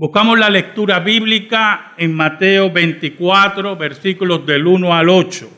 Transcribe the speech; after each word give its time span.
Buscamos 0.00 0.38
la 0.38 0.48
lectura 0.48 1.00
bíblica 1.00 1.94
en 1.98 2.14
Mateo 2.14 2.70
24, 2.70 3.76
versículos 3.76 4.46
del 4.46 4.64
1 4.64 4.94
al 4.94 5.08
8. 5.08 5.50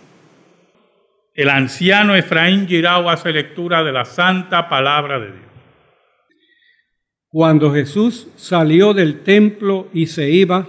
El 1.34 1.50
anciano 1.50 2.14
Efraín 2.14 2.66
Girao 2.66 3.10
hace 3.10 3.34
lectura 3.34 3.84
de 3.84 3.92
la 3.92 4.06
santa 4.06 4.70
palabra 4.70 5.20
de 5.20 5.26
Dios. 5.26 5.44
Cuando 7.28 7.70
Jesús 7.74 8.28
salió 8.36 8.94
del 8.94 9.24
templo 9.24 9.90
y 9.92 10.06
se 10.06 10.30
iba, 10.30 10.66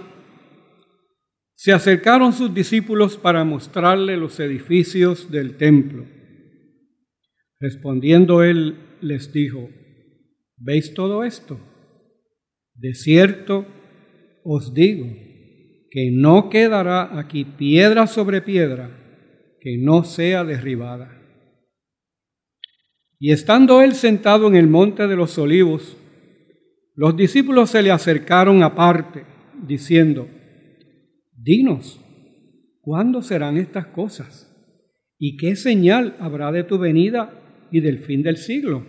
se 1.54 1.72
acercaron 1.72 2.34
sus 2.34 2.52
discípulos 2.52 3.16
para 3.16 3.42
mostrarle 3.42 4.18
los 4.18 4.38
edificios 4.38 5.30
del 5.30 5.56
templo. 5.56 6.04
Respondiendo 7.58 8.42
él 8.42 8.98
les 9.00 9.32
dijo, 9.32 9.70
¿veis 10.58 10.92
todo 10.92 11.24
esto? 11.24 11.71
De 12.82 12.94
cierto 12.94 13.64
os 14.42 14.74
digo 14.74 15.06
que 15.88 16.10
no 16.10 16.50
quedará 16.50 17.16
aquí 17.16 17.44
piedra 17.44 18.08
sobre 18.08 18.42
piedra 18.42 18.90
que 19.60 19.78
no 19.78 20.02
sea 20.02 20.42
derribada. 20.42 21.16
Y 23.20 23.30
estando 23.30 23.82
él 23.82 23.94
sentado 23.94 24.48
en 24.48 24.56
el 24.56 24.66
monte 24.66 25.06
de 25.06 25.14
los 25.14 25.38
olivos, 25.38 25.96
los 26.96 27.16
discípulos 27.16 27.70
se 27.70 27.84
le 27.84 27.92
acercaron 27.92 28.64
aparte, 28.64 29.26
diciendo, 29.64 30.28
Dinos, 31.30 32.00
¿cuándo 32.80 33.22
serán 33.22 33.58
estas 33.58 33.86
cosas? 33.86 34.52
¿Y 35.20 35.36
qué 35.36 35.54
señal 35.54 36.16
habrá 36.18 36.50
de 36.50 36.64
tu 36.64 36.78
venida 36.78 37.68
y 37.70 37.78
del 37.78 38.00
fin 38.00 38.24
del 38.24 38.38
siglo? 38.38 38.84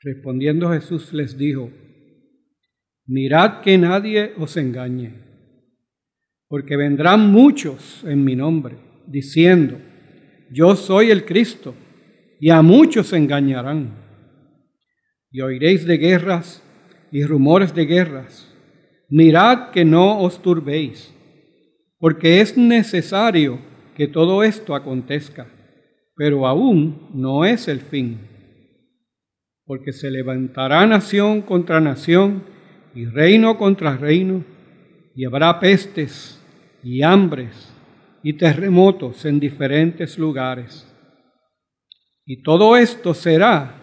Respondiendo 0.00 0.70
Jesús 0.70 1.12
les 1.12 1.36
dijo, 1.36 1.70
Mirad 3.06 3.62
que 3.62 3.76
nadie 3.78 4.32
os 4.38 4.56
engañe, 4.56 5.14
porque 6.48 6.76
vendrán 6.76 7.32
muchos 7.32 8.04
en 8.04 8.24
mi 8.24 8.36
nombre, 8.36 8.76
diciendo, 9.06 9.78
yo 10.52 10.76
soy 10.76 11.10
el 11.10 11.24
Cristo, 11.24 11.74
y 12.38 12.50
a 12.50 12.62
muchos 12.62 13.12
engañarán. 13.12 13.94
Y 15.30 15.40
oiréis 15.40 15.84
de 15.86 15.96
guerras 15.96 16.62
y 17.10 17.24
rumores 17.24 17.74
de 17.74 17.86
guerras. 17.86 18.52
Mirad 19.08 19.70
que 19.70 19.84
no 19.84 20.20
os 20.20 20.40
turbéis, 20.40 21.14
porque 21.98 22.40
es 22.40 22.56
necesario 22.56 23.58
que 23.96 24.06
todo 24.06 24.42
esto 24.42 24.74
acontezca, 24.74 25.46
pero 26.14 26.46
aún 26.46 27.08
no 27.14 27.44
es 27.44 27.68
el 27.68 27.80
fin, 27.80 28.20
porque 29.64 29.92
se 29.92 30.10
levantará 30.10 30.86
nación 30.86 31.42
contra 31.42 31.80
nación 31.80 32.51
y 32.94 33.06
reino 33.06 33.56
contra 33.58 33.96
reino, 33.96 34.44
y 35.14 35.24
habrá 35.24 35.58
pestes 35.60 36.42
y 36.82 37.02
hambres 37.02 37.72
y 38.22 38.34
terremotos 38.34 39.24
en 39.24 39.40
diferentes 39.40 40.18
lugares. 40.18 40.88
Y 42.24 42.42
todo 42.42 42.76
esto 42.76 43.14
será 43.14 43.78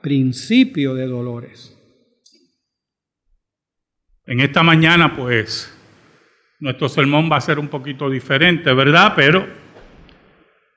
principio 0.00 0.94
de 0.94 1.06
dolores. 1.06 1.72
En 4.24 4.40
esta 4.40 4.62
mañana, 4.62 5.14
pues, 5.14 5.72
nuestro 6.58 6.88
sermón 6.88 7.30
va 7.30 7.36
a 7.36 7.40
ser 7.40 7.58
un 7.58 7.68
poquito 7.68 8.08
diferente, 8.08 8.72
¿verdad? 8.72 9.12
Pero 9.14 9.46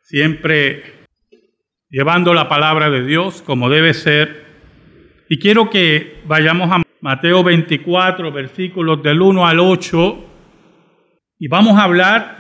siempre 0.04 0.84
llevando 1.90 2.34
la 2.34 2.50
palabra 2.50 2.90
de 2.90 3.04
Dios 3.06 3.42
como 3.42 3.70
debe 3.70 3.94
ser. 3.94 4.46
Y 5.30 5.40
quiero 5.40 5.70
que 5.70 6.22
vayamos 6.26 6.72
a 6.72 6.84
Mateo 7.02 7.44
24, 7.44 8.30
versículos 8.30 9.02
del 9.02 9.22
1 9.22 9.48
al 9.48 9.60
8, 9.62 10.26
y 11.40 11.48
vamos 11.48 11.80
a 11.80 11.84
hablar 11.84 12.38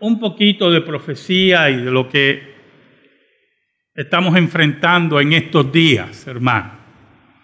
un 0.00 0.18
poquito 0.18 0.70
de 0.70 0.80
profecía 0.80 1.68
y 1.68 1.76
de 1.76 1.90
lo 1.90 2.08
que 2.08 2.54
estamos 3.94 4.34
enfrentando 4.34 5.20
en 5.20 5.34
estos 5.34 5.70
días, 5.70 6.26
hermano. 6.26 6.70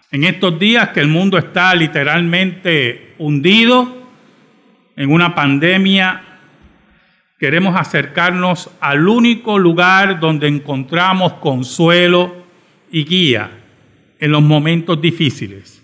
En 0.09 0.23
estos 0.23 0.57
días 0.57 0.89
que 0.89 1.01
el 1.01 1.07
mundo 1.07 1.37
está 1.37 1.75
literalmente 1.75 3.13
hundido 3.19 4.07
en 4.95 5.11
una 5.11 5.35
pandemia, 5.35 6.39
queremos 7.37 7.75
acercarnos 7.75 8.71
al 8.79 9.07
único 9.07 9.59
lugar 9.59 10.19
donde 10.19 10.47
encontramos 10.47 11.33
consuelo 11.33 12.43
y 12.91 13.05
guía 13.05 13.51
en 14.19 14.31
los 14.31 14.41
momentos 14.41 14.99
difíciles 14.99 15.82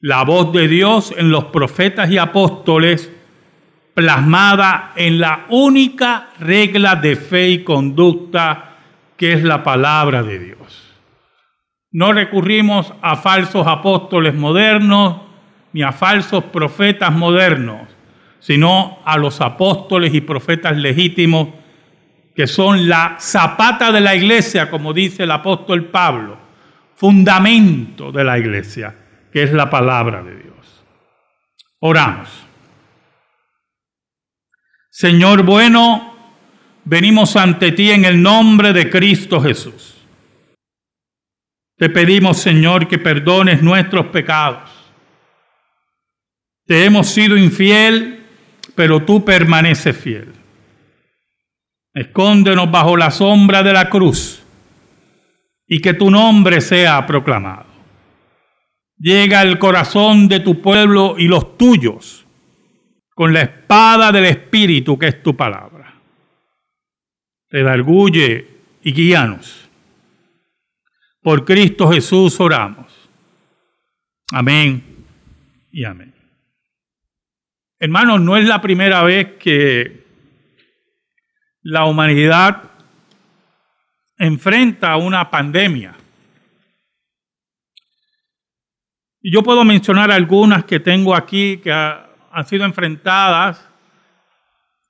la 0.00 0.22
voz 0.22 0.52
de 0.52 0.68
Dios 0.68 1.12
en 1.16 1.30
los 1.30 1.46
profetas 1.46 2.10
y 2.10 2.18
apóstoles, 2.18 3.10
plasmada 3.94 4.92
en 4.94 5.18
la 5.18 5.46
única 5.48 6.28
regla 6.38 6.94
de 6.94 7.16
fe 7.16 7.48
y 7.48 7.64
conducta 7.64 8.76
que 9.16 9.32
es 9.32 9.42
la 9.42 9.64
palabra 9.64 10.22
de 10.22 10.38
Dios. 10.38 10.94
No 11.90 12.12
recurrimos 12.12 12.92
a 13.02 13.16
falsos 13.16 13.66
apóstoles 13.66 14.34
modernos 14.34 15.22
ni 15.72 15.82
a 15.82 15.90
falsos 15.90 16.44
profetas 16.44 17.12
modernos, 17.12 17.88
sino 18.38 18.98
a 19.04 19.18
los 19.18 19.40
apóstoles 19.40 20.14
y 20.14 20.20
profetas 20.20 20.76
legítimos 20.76 21.48
que 22.36 22.46
son 22.46 22.88
la 22.88 23.16
zapata 23.18 23.90
de 23.90 24.00
la 24.00 24.14
iglesia, 24.14 24.70
como 24.70 24.92
dice 24.92 25.24
el 25.24 25.32
apóstol 25.32 25.86
Pablo, 25.86 26.38
fundamento 26.94 28.12
de 28.12 28.22
la 28.22 28.38
iglesia 28.38 28.94
que 29.32 29.42
es 29.42 29.52
la 29.52 29.70
palabra 29.70 30.22
de 30.22 30.36
Dios. 30.36 30.84
Oramos. 31.80 32.28
Señor 34.90 35.42
bueno, 35.44 36.14
venimos 36.84 37.36
ante 37.36 37.72
ti 37.72 37.90
en 37.90 38.04
el 38.04 38.20
nombre 38.20 38.72
de 38.72 38.90
Cristo 38.90 39.40
Jesús. 39.40 39.94
Te 41.76 41.88
pedimos, 41.88 42.38
Señor, 42.38 42.88
que 42.88 42.98
perdones 42.98 43.62
nuestros 43.62 44.06
pecados. 44.06 44.68
Te 46.66 46.84
hemos 46.84 47.06
sido 47.06 47.36
infiel, 47.36 48.26
pero 48.74 49.04
tú 49.04 49.24
permaneces 49.24 49.96
fiel. 49.96 50.32
Escóndenos 51.94 52.70
bajo 52.70 52.96
la 52.96 53.10
sombra 53.10 53.62
de 53.62 53.72
la 53.72 53.88
cruz 53.88 54.42
y 55.66 55.80
que 55.80 55.94
tu 55.94 56.10
nombre 56.10 56.60
sea 56.60 57.06
proclamado 57.06 57.67
llega 58.98 59.40
al 59.40 59.58
corazón 59.58 60.28
de 60.28 60.40
tu 60.40 60.60
pueblo 60.60 61.16
y 61.18 61.28
los 61.28 61.56
tuyos 61.56 62.26
con 63.14 63.32
la 63.32 63.42
espada 63.42 64.12
del 64.12 64.26
Espíritu 64.26 64.98
que 64.98 65.08
es 65.08 65.22
tu 65.22 65.36
palabra. 65.36 65.94
Redarguye 67.50 68.46
y 68.82 68.92
guíanos. 68.92 69.68
Por 71.22 71.44
Cristo 71.44 71.90
Jesús 71.90 72.38
oramos. 72.40 73.10
Amén 74.32 74.84
y 75.72 75.84
amén. 75.84 76.14
Hermanos, 77.80 78.20
no 78.20 78.36
es 78.36 78.44
la 78.44 78.60
primera 78.60 79.02
vez 79.02 79.36
que 79.38 80.04
la 81.62 81.84
humanidad 81.86 82.62
enfrenta 84.16 84.96
una 84.96 85.30
pandemia. 85.30 85.94
Y 89.20 89.32
yo 89.32 89.42
puedo 89.42 89.64
mencionar 89.64 90.10
algunas 90.12 90.64
que 90.64 90.80
tengo 90.80 91.14
aquí 91.14 91.58
que 91.58 91.72
han 91.72 92.46
sido 92.46 92.64
enfrentadas 92.64 93.68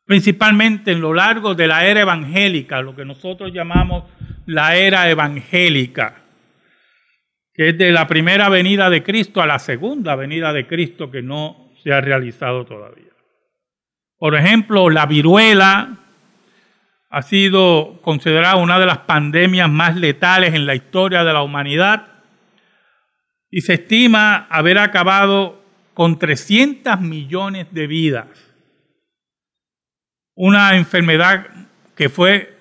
principalmente 0.04 0.92
en 0.92 1.02
lo 1.02 1.12
largo 1.12 1.54
de 1.54 1.66
la 1.66 1.84
era 1.84 2.00
evangélica, 2.00 2.80
lo 2.80 2.96
que 2.96 3.04
nosotros 3.04 3.52
llamamos 3.52 4.04
la 4.46 4.74
era 4.76 5.10
evangélica, 5.10 6.22
que 7.52 7.70
es 7.70 7.78
de 7.78 7.92
la 7.92 8.06
primera 8.06 8.48
venida 8.48 8.88
de 8.88 9.02
Cristo 9.02 9.42
a 9.42 9.46
la 9.46 9.58
segunda 9.58 10.16
venida 10.16 10.54
de 10.54 10.66
Cristo 10.66 11.10
que 11.10 11.20
no 11.20 11.72
se 11.82 11.92
ha 11.92 12.00
realizado 12.00 12.64
todavía. 12.64 13.12
Por 14.18 14.34
ejemplo, 14.34 14.88
la 14.88 15.04
viruela 15.04 15.98
ha 17.10 17.22
sido 17.22 18.00
considerada 18.02 18.56
una 18.56 18.78
de 18.78 18.86
las 18.86 18.98
pandemias 18.98 19.70
más 19.70 19.96
letales 19.96 20.54
en 20.54 20.66
la 20.66 20.74
historia 20.74 21.22
de 21.22 21.32
la 21.32 21.42
humanidad 21.42 22.17
y 23.50 23.62
se 23.62 23.74
estima 23.74 24.46
haber 24.50 24.78
acabado 24.78 25.62
con 25.94 26.18
300 26.18 27.00
millones 27.00 27.66
de 27.72 27.86
vidas. 27.86 28.26
Una 30.34 30.76
enfermedad 30.76 31.46
que 31.96 32.08
fue 32.08 32.56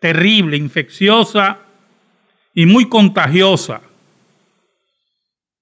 terrible, 0.00 0.56
infecciosa 0.56 1.60
y 2.54 2.66
muy 2.66 2.88
contagiosa, 2.88 3.82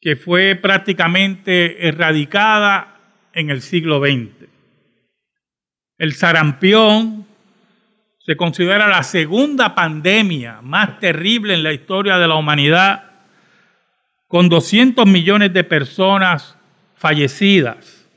que 0.01 0.17
fue 0.17 0.55
prácticamente 0.55 1.89
erradicada 1.89 2.97
en 3.33 3.51
el 3.51 3.61
siglo 3.61 4.01
XX. 4.01 4.49
El 5.99 6.15
sarampión 6.15 7.27
se 8.19 8.37
considera 8.37 8.89
la 8.89 9.03
segunda 9.03 9.75
pandemia 9.75 10.61
más 10.63 10.99
terrible 10.99 11.55
en 11.55 11.63
la 11.63 11.73
historia 11.73 12.19
de 12.19 12.29
la 12.29 12.35
humanidad 12.37 13.06
con 14.29 14.49
200 14.49 15.07
millones 15.07 15.53
de 15.53 15.65
personas 15.65 16.59
fallecidas. 16.95 18.09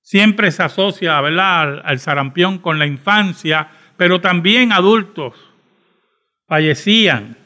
Siempre 0.00 0.50
se 0.50 0.62
asocia 0.62 1.20
¿verdad? 1.20 1.60
Al, 1.60 1.82
al 1.84 1.98
sarampión 1.98 2.58
con 2.58 2.78
la 2.78 2.86
infancia, 2.86 3.68
pero 3.96 4.20
también 4.20 4.72
adultos 4.72 5.34
fallecían. 6.46 7.36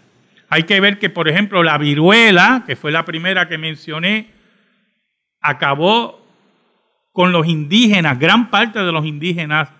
Hay 0.49 0.63
que 0.63 0.81
ver 0.81 0.99
que, 0.99 1.11
por 1.11 1.29
ejemplo, 1.29 1.63
la 1.63 1.77
viruela, 1.79 2.63
que 2.67 2.77
fue 2.77 2.93
la 2.93 3.05
primera 3.05 3.49
que 3.49 3.59
mencioné, 3.59 4.31
acabó 5.41 6.25
con 7.13 7.33
los 7.33 7.47
indígenas, 7.47 8.19
gran 8.19 8.51
parte 8.51 8.79
de 8.81 8.93
los 8.93 9.05
indígenas 9.05 9.71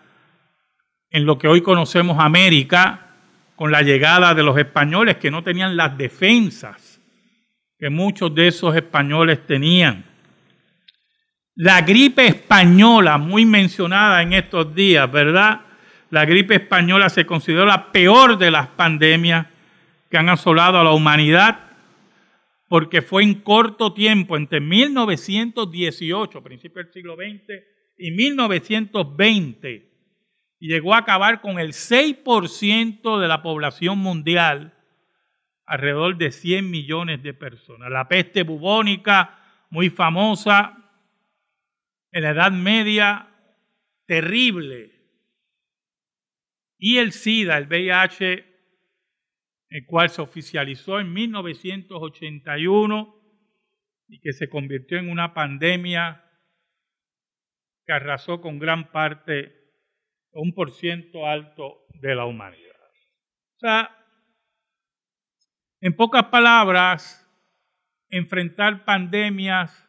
en 1.11 1.25
lo 1.25 1.39
que 1.39 1.49
hoy 1.49 1.61
conocemos 1.61 2.19
América, 2.19 3.03
con 3.55 3.71
la 3.71 3.83
llegada 3.83 4.35
de 4.35 4.43
los 4.43 4.59
españoles 4.59 5.17
que 5.17 5.31
no 5.31 5.43
tenían 5.43 5.77
las 5.77 5.97
defensas 5.97 6.86
que 7.79 7.91
muchos 7.91 8.35
de 8.35 8.49
esos 8.49 8.75
españoles 8.75 9.47
tenían. 9.47 10.05
La 11.55 11.83
gripe 11.83 12.27
española, 12.27 13.19
muy 13.19 13.45
mencionada 13.47 14.23
en 14.23 14.33
estos 14.33 14.75
días, 14.75 15.11
¿verdad? 15.11 15.63
La 16.11 16.25
gripe 16.25 16.55
española 16.55 17.09
se 17.09 17.27
consideró 17.27 17.65
la 17.65 17.93
peor 17.93 18.39
de 18.39 18.51
las 18.51 18.69
pandemias 18.69 19.47
que 20.11 20.19
han 20.19 20.29
asolado 20.29 20.79
a 20.79 20.85
la 20.85 20.93
humanidad 20.93 21.67
porque 22.69 23.03
fue 23.03 23.23
en 23.23 23.35
corto 23.35 23.93
tiempo, 23.93 24.37
entre 24.37 24.61
1918, 24.61 26.43
principio 26.43 26.83
del 26.83 26.93
siglo 26.93 27.15
XX, 27.15 27.63
y 27.99 28.11
1920, 28.11 29.89
y 30.59 30.69
llegó 30.69 30.95
a 30.95 30.99
acabar 30.99 31.41
con 31.41 31.59
el 31.59 31.73
6% 31.73 33.21
de 33.21 33.29
la 33.29 33.43
población 33.43 33.99
mundial, 33.99 34.75
alrededor 35.67 36.17
de 36.17 36.31
100 36.31 36.71
millones 36.71 37.23
de 37.23 37.35
personas. 37.35 37.91
La 37.91 38.09
peste 38.09 38.45
bubónica, 38.45 39.39
muy 39.71 39.91
famosa 39.91 40.79
en 42.13 42.23
la 42.23 42.31
Edad 42.31 42.53
Media, 42.53 43.29
terrible. 44.07 44.93
Y 46.79 46.99
el 46.99 47.11
SIDA, 47.13 47.59
el 47.59 47.67
VIH, 47.67 48.47
el 49.71 49.87
cual 49.87 50.11
se 50.11 50.23
oficializó 50.23 51.01
en 51.01 51.13
1981 51.13 53.17
y 54.09 54.21
que 54.21 54.33
se 54.33 54.49
convirtió 54.49 54.99
en 54.99 55.11
una 55.11 55.35
pandemia 55.35 56.23
que 57.85 57.93
arrasó 57.93 58.41
con 58.41 58.59
gran 58.59 58.93
parte, 58.93 59.53
un 60.33 60.55
por 60.55 60.71
ciento 60.71 61.27
alto 61.27 61.87
de 61.95 62.15
la 62.15 62.25
humanidad. 62.27 62.77
O 63.57 63.59
sea, 63.59 63.96
en 65.81 65.95
pocas 65.95 66.25
palabras, 66.25 67.27
enfrentar 68.09 68.85
pandemias 68.85 69.83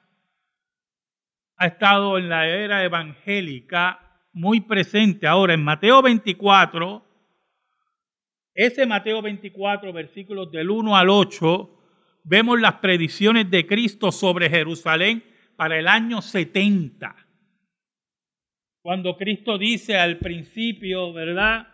ha 1.58 1.68
estado 1.68 2.18
en 2.18 2.30
la 2.30 2.48
era 2.48 2.84
evangélica 2.84 4.00
muy 4.32 4.62
presente. 4.62 5.26
Ahora, 5.26 5.54
en 5.54 5.64
Mateo 5.64 6.02
24, 6.02 7.04
ese 8.54 8.86
Mateo 8.86 9.22
24, 9.22 9.92
versículos 9.94 10.52
del 10.52 10.70
1 10.70 10.96
al 10.96 11.10
8, 11.10 11.70
vemos 12.24 12.60
las 12.60 12.76
predicciones 12.76 13.50
de 13.50 13.66
Cristo 13.66 14.12
sobre 14.12 14.50
Jerusalén 14.50 15.24
para 15.56 15.80
el 15.80 15.88
año 15.88 16.22
70. 16.22 17.16
Cuando 18.82 19.18
Cristo 19.18 19.58
dice 19.58 19.98
al 19.98 20.20
principio, 20.20 21.12
¿verdad? 21.14 21.68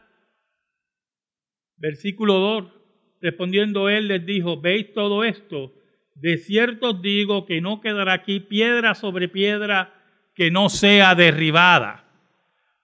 Versículo 1.75 2.36
2, 2.36 2.82
respondiendo 3.23 3.87
él 3.87 4.09
les 4.09 4.25
dijo, 4.25 4.59
¿veis 4.59 4.93
todo 4.93 5.23
esto? 5.23 5.73
De 6.13 6.37
cierto 6.37 6.89
os 6.89 7.01
digo 7.01 7.45
que 7.45 7.61
no 7.61 7.79
quedará 7.79 8.13
aquí 8.13 8.41
piedra 8.41 8.93
sobre 8.95 9.29
piedra 9.29 9.93
que 10.35 10.51
no 10.51 10.67
sea 10.67 11.15
derribada. 11.15 12.05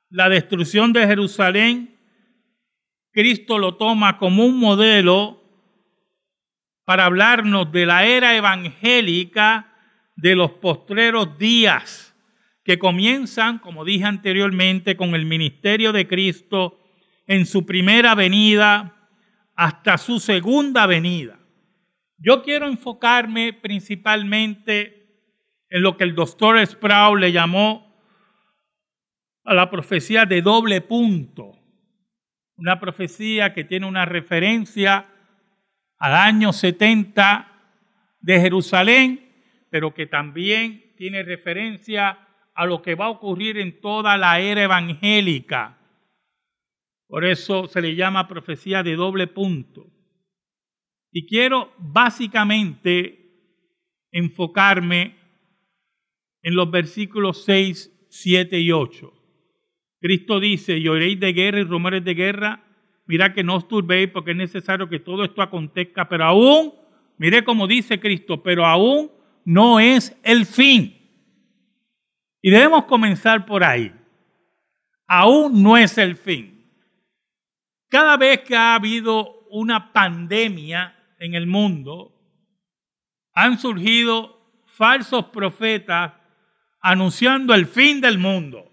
La 0.10 0.30
destrucción 0.30 0.94
de 0.94 1.06
Jerusalén 1.06 2.00
Cristo 3.12 3.60
lo 3.60 3.76
toma 3.76 4.18
como 4.18 4.46
un 4.46 4.60
modelo 4.60 5.44
para 6.86 7.06
hablarnos 7.06 7.70
de 7.72 7.86
la 7.86 8.06
era 8.06 8.36
evangélica 8.36 9.76
de 10.16 10.36
los 10.36 10.52
postreros 10.52 11.38
días, 11.38 12.16
que 12.64 12.80
comienzan, 12.80 13.60
como 13.60 13.84
dije 13.84 14.06
anteriormente, 14.06 14.96
con 14.96 15.16
el 15.16 15.26
ministerio 15.26 15.92
de 15.92 16.08
Cristo 16.08 16.80
en 17.28 17.46
su 17.46 17.66
primera 17.66 18.16
venida 18.16 18.99
hasta 19.60 19.98
su 19.98 20.22
segunda 20.22 20.86
venida. 20.86 21.38
Yo 22.18 22.44
quiero 22.44 22.66
enfocarme 22.66 23.52
principalmente 23.52 25.20
en 25.70 25.82
lo 25.82 25.98
que 25.98 26.06
el 26.06 26.16
doctor 26.16 26.66
Sproul 26.66 27.20
le 27.20 27.34
llamó 27.34 27.94
a 29.44 29.54
la 29.54 29.70
profecía 29.70 30.26
de 30.26 30.42
doble 30.42 30.80
punto 30.80 31.58
una 32.56 32.80
profecía 32.80 33.54
que 33.54 33.66
tiene 33.66 33.86
una 33.86 34.06
referencia 34.06 35.08
al 35.98 36.16
año 36.16 36.54
70 36.54 37.52
de 38.22 38.40
Jerusalén, 38.40 39.30
pero 39.70 39.94
que 39.94 40.08
también 40.08 40.94
tiene 40.96 41.22
referencia 41.24 42.18
a 42.54 42.66
lo 42.66 42.82
que 42.82 42.96
va 42.96 43.08
a 43.08 43.10
ocurrir 43.10 43.58
en 43.58 43.82
toda 43.82 44.18
la 44.18 44.40
era 44.40 44.64
evangélica. 44.64 45.79
Por 47.10 47.26
eso 47.26 47.68
se 47.68 47.82
le 47.82 47.96
llama 47.96 48.28
profecía 48.28 48.84
de 48.84 48.96
doble 48.96 49.26
punto. 49.26 49.88
Y 51.12 51.26
quiero 51.26 51.74
básicamente 51.80 53.32
enfocarme 54.12 55.18
en 56.44 56.56
los 56.56 56.70
versículos 56.70 57.44
6, 57.46 58.08
7 58.12 58.60
y 58.60 58.72
8. 58.72 59.12
Cristo 60.00 60.40
dice, 60.40 60.78
y 60.78 60.88
oiréis 60.88 61.20
de 61.20 61.34
guerra 61.34 61.60
y 61.60 61.64
rumores 61.64 62.06
de 62.06 62.14
guerra, 62.14 62.64
mira 63.08 63.34
que 63.34 63.44
no 63.44 63.56
os 63.56 63.68
turbéis 63.68 64.10
porque 64.12 64.32
es 64.32 64.38
necesario 64.38 64.88
que 64.88 65.00
todo 65.00 65.24
esto 65.24 65.42
acontezca, 65.42 66.08
pero 66.08 66.26
aún, 66.26 66.76
mire 67.18 67.44
como 67.44 67.66
dice 67.66 68.00
Cristo, 68.00 68.44
pero 68.44 68.68
aún 68.68 69.10
no 69.46 69.80
es 69.80 70.16
el 70.22 70.46
fin. 70.46 70.96
Y 72.40 72.52
debemos 72.52 72.86
comenzar 72.86 73.48
por 73.48 73.64
ahí. 73.64 73.92
Aún 75.08 75.64
no 75.64 75.76
es 75.76 75.98
el 75.98 76.16
fin. 76.16 76.59
Cada 77.90 78.18
vez 78.18 78.42
que 78.42 78.56
ha 78.56 78.76
habido 78.76 79.48
una 79.50 79.92
pandemia 79.92 80.96
en 81.18 81.34
el 81.34 81.48
mundo, 81.48 82.16
han 83.34 83.58
surgido 83.58 84.64
falsos 84.66 85.26
profetas 85.26 86.14
anunciando 86.82 87.54
el 87.54 87.66
fin 87.66 88.00
del 88.00 88.20
mundo 88.20 88.72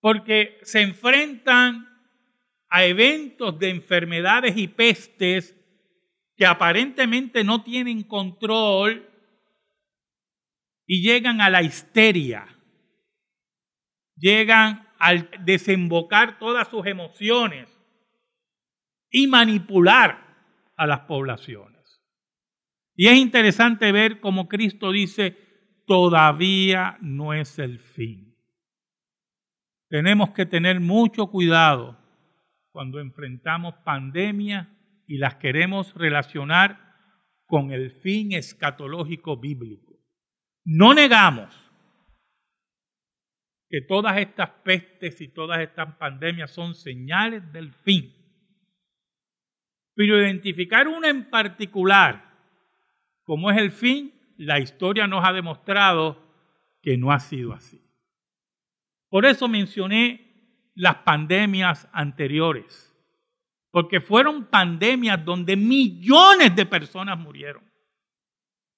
porque 0.00 0.58
se 0.62 0.82
enfrentan 0.82 1.88
a 2.68 2.84
eventos 2.84 3.58
de 3.58 3.70
enfermedades 3.70 4.56
y 4.56 4.68
pestes 4.68 5.56
que 6.36 6.46
aparentemente 6.46 7.42
no 7.42 7.64
tienen 7.64 8.02
control 8.02 9.08
y 10.86 11.02
llegan 11.02 11.40
a 11.40 11.50
la 11.50 11.62
histeria, 11.62 12.46
llegan 14.16 14.88
al 14.98 15.30
desembocar 15.44 16.38
todas 16.38 16.68
sus 16.68 16.86
emociones 16.86 17.79
y 19.10 19.26
manipular 19.26 20.24
a 20.76 20.86
las 20.86 21.00
poblaciones. 21.00 22.02
Y 22.94 23.08
es 23.08 23.16
interesante 23.16 23.92
ver 23.92 24.20
cómo 24.20 24.48
Cristo 24.48 24.92
dice, 24.92 25.36
todavía 25.86 26.98
no 27.00 27.34
es 27.34 27.58
el 27.58 27.78
fin 27.78 28.30
tenemos 29.90 30.30
que 30.30 30.46
tener 30.46 30.78
mucho 30.78 31.26
cuidado 31.26 31.98
cuando 32.70 33.00
enfrentamos 33.00 33.74
pandemias 33.84 34.68
y 35.08 35.18
las 35.18 35.34
queremos 35.34 35.92
relacionar 35.94 36.94
con 37.46 37.72
el 37.72 37.90
fin 37.90 38.32
escatológico 38.32 39.36
bíblico. 39.36 39.98
No 40.64 40.94
negamos 40.94 41.52
que 43.68 43.80
todas 43.80 44.16
estas 44.18 44.50
pestes 44.62 45.20
y 45.20 45.26
todas 45.26 45.60
estas 45.60 45.96
pandemias 45.96 46.52
son 46.52 46.76
señales 46.76 47.52
del 47.52 47.72
fin. 47.72 48.14
Pero 49.94 50.20
identificar 50.20 50.88
una 50.88 51.08
en 51.08 51.28
particular 51.30 52.30
como 53.30 53.48
es 53.48 53.58
el 53.58 53.70
fin, 53.70 54.12
la 54.38 54.58
historia 54.58 55.06
nos 55.06 55.24
ha 55.24 55.32
demostrado 55.32 56.20
que 56.82 56.96
no 56.96 57.12
ha 57.12 57.20
sido 57.20 57.52
así. 57.52 57.80
Por 59.08 59.24
eso 59.24 59.46
mencioné 59.46 60.72
las 60.74 60.96
pandemias 60.96 61.88
anteriores, 61.92 62.92
porque 63.70 64.00
fueron 64.00 64.46
pandemias 64.46 65.24
donde 65.24 65.54
millones 65.54 66.56
de 66.56 66.66
personas 66.66 67.20
murieron, 67.20 67.62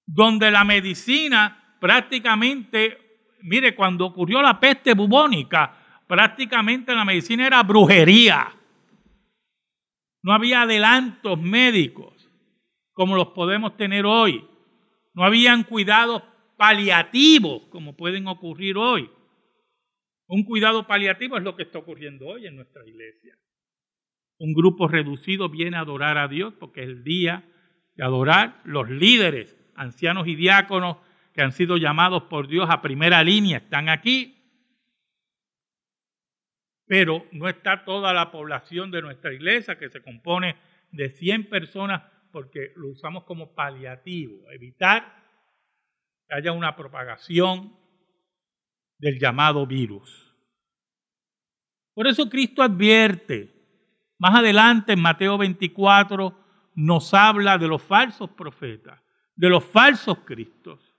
donde 0.05 0.51
la 0.51 0.65
medicina 0.65 1.77
prácticamente, 1.81 3.31
mire, 3.41 3.75
cuando 3.75 4.05
ocurrió 4.05 4.43
la 4.43 4.61
peste 4.61 4.93
bubónica, 4.93 5.75
prácticamente 6.07 6.95
la 6.95 7.07
medicina 7.07 7.47
era 7.47 7.63
brujería. 7.63 8.53
No 10.23 10.33
había 10.33 10.63
adelantos 10.63 11.41
médicos 11.41 12.31
como 12.93 13.17
los 13.17 13.29
podemos 13.29 13.77
tener 13.77 14.07
hoy. 14.07 14.45
No 15.15 15.25
habían 15.25 15.65
cuidados 15.65 16.23
paliativos 16.57 17.67
como 17.67 17.97
pueden 17.97 18.29
ocurrir 18.29 18.77
hoy. 18.77 19.11
Un 20.29 20.45
cuidado 20.45 20.87
paliativo 20.87 21.37
es 21.37 21.43
lo 21.43 21.57
que 21.57 21.65
está 21.65 21.79
ocurriendo 21.79 22.27
hoy 22.27 22.47
en 22.47 22.57
nuestra 22.57 22.87
iglesia. 22.87 23.37
Un 24.39 24.55
grupo 24.55 24.89
reducido 24.89 25.49
viene 25.49 25.77
a 25.77 25.81
adorar 25.81 26.19
a 26.19 26.29
Dios 26.29 26.55
porque 26.59 26.83
es 26.83 26.89
el 26.89 27.05
día 27.05 27.45
de 27.95 28.05
adorar 28.05 28.61
los 28.65 28.89
líderes, 28.89 29.57
ancianos 29.75 30.27
y 30.27 30.35
diáconos 30.35 30.97
que 31.35 31.43
han 31.43 31.53
sido 31.53 31.77
llamados 31.77 32.25
por 32.25 32.49
Dios 32.49 32.69
a 32.71 32.83
primera 32.83 33.23
línea, 33.23 33.59
están 33.59 33.89
aquí. 33.89 34.42
Pero 36.93 37.27
no 37.33 37.49
está 37.49 37.87
toda 37.87 38.13
la 38.13 38.31
población 38.31 38.91
de 38.91 39.01
nuestra 39.01 39.33
iglesia 39.33 39.79
que 39.79 39.89
se 39.89 40.03
compone 40.03 40.57
de 40.91 41.09
100 41.09 41.49
personas 41.49 42.03
porque 42.31 42.75
lo 42.77 42.89
usamos 42.89 43.25
como 43.25 43.55
paliativo, 43.55 44.51
evitar 44.51 45.25
que 46.29 46.35
haya 46.35 46.53
una 46.53 46.77
propagación 46.77 47.75
del 48.99 49.19
llamado 49.19 49.67
virus. 49.67 50.37
Por 51.95 52.09
eso 52.09 52.29
Cristo 52.29 52.63
advierte, 52.63 53.51
más 54.19 54.35
adelante 54.35 54.93
en 54.93 55.01
Mateo 55.01 55.39
24 55.39 56.39
nos 56.75 57.15
habla 57.15 57.57
de 57.57 57.69
los 57.69 57.83
falsos 57.83 58.29
profetas, 58.33 59.01
de 59.35 59.49
los 59.49 59.65
falsos 59.65 60.19
cristos. 60.27 60.95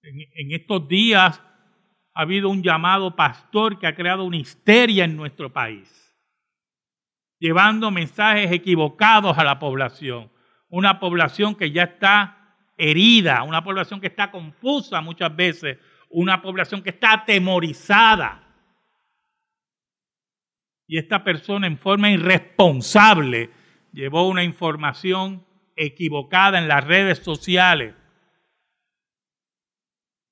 En, 0.00 0.20
en 0.20 0.52
estos 0.52 0.88
días 0.88 1.38
ha 2.14 2.22
habido 2.22 2.48
un 2.48 2.62
llamado 2.62 3.16
pastor 3.16 3.78
que 3.78 3.86
ha 3.86 3.94
creado 3.94 4.24
una 4.24 4.36
histeria 4.36 5.04
en 5.04 5.16
nuestro 5.16 5.52
país 5.52 6.04
llevando 7.44 7.90
mensajes 7.90 8.50
equivocados 8.52 9.36
a 9.36 9.44
la 9.44 9.58
población. 9.58 10.30
Una 10.70 10.98
población 10.98 11.54
que 11.54 11.70
ya 11.70 11.82
está 11.82 12.56
herida, 12.78 13.42
una 13.42 13.62
población 13.62 14.00
que 14.00 14.06
está 14.06 14.30
confusa 14.30 15.02
muchas 15.02 15.36
veces, 15.36 15.76
una 16.08 16.40
población 16.40 16.82
que 16.82 16.88
está 16.88 17.12
atemorizada. 17.12 18.42
Y 20.86 20.96
esta 20.96 21.22
persona 21.22 21.66
en 21.66 21.76
forma 21.76 22.10
irresponsable 22.10 23.50
llevó 23.92 24.26
una 24.26 24.42
información 24.42 25.44
equivocada 25.76 26.58
en 26.58 26.66
las 26.66 26.82
redes 26.82 27.18
sociales, 27.18 27.94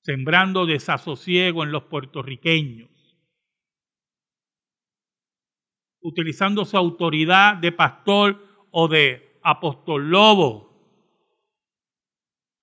sembrando 0.03 0.65
desasosiego 0.65 1.63
en 1.63 1.71
los 1.71 1.83
puertorriqueños 1.85 2.93
utilizando 6.03 6.65
su 6.65 6.77
autoridad 6.77 7.55
de 7.57 7.71
pastor 7.71 8.67
o 8.71 8.87
de 8.87 9.39
apóstol 9.41 10.09
lobo 10.09 10.69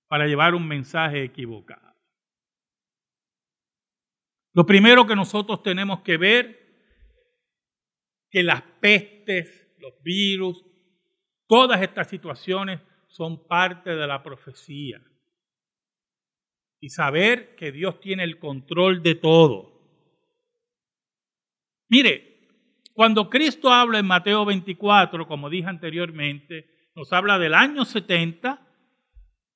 para 0.07 0.27
llevar 0.27 0.53
un 0.53 0.67
mensaje 0.67 1.23
equivocado. 1.23 1.91
Lo 4.53 4.65
primero 4.65 5.07
que 5.07 5.15
nosotros 5.15 5.63
tenemos 5.63 6.01
que 6.01 6.17
ver 6.17 6.61
que 8.29 8.43
las 8.43 8.61
pestes, 8.61 9.75
los 9.79 9.93
virus, 10.03 10.63
todas 11.47 11.81
estas 11.81 12.09
situaciones 12.09 12.79
son 13.07 13.47
parte 13.47 13.95
de 13.95 14.07
la 14.07 14.21
profecía. 14.21 15.01
Y 16.81 16.89
saber 16.89 17.55
que 17.55 17.71
Dios 17.71 18.01
tiene 18.01 18.25
el 18.25 18.39
control 18.39 19.01
de 19.01 19.15
todo. 19.15 19.71
Mire, 21.87 22.49
cuando 22.93 23.29
Cristo 23.29 23.71
habla 23.71 23.99
en 23.99 24.05
Mateo 24.05 24.43
24, 24.45 25.27
como 25.27 25.49
dije 25.49 25.69
anteriormente, 25.69 26.69
nos 26.95 27.13
habla 27.13 27.39
del 27.39 27.53
año 27.53 27.85
70, 27.85 28.61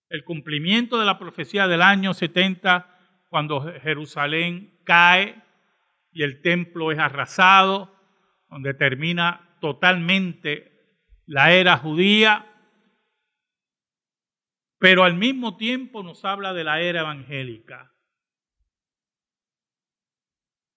el 0.10 0.24
cumplimiento 0.24 0.98
de 1.00 1.05
la 1.05 1.20
profecía 1.20 1.67
del 1.67 1.82
año 1.82 2.13
70, 2.13 2.89
cuando 3.29 3.62
Jerusalén 3.82 4.79
cae 4.86 5.41
y 6.12 6.24
el 6.24 6.41
templo 6.41 6.91
es 6.91 7.00
arrasado, 7.00 7.94
donde 8.50 8.74
termina 8.74 9.58
totalmente 9.60 10.72
la 11.25 11.51
era 11.51 11.77
judía, 11.77 12.46
pero 14.86 15.04
al 15.04 15.15
mismo 15.15 15.58
tiempo 15.58 16.04
nos 16.04 16.24
habla 16.25 16.54
de 16.54 16.63
la 16.63 16.80
era 16.80 17.00
evangélica. 17.00 17.92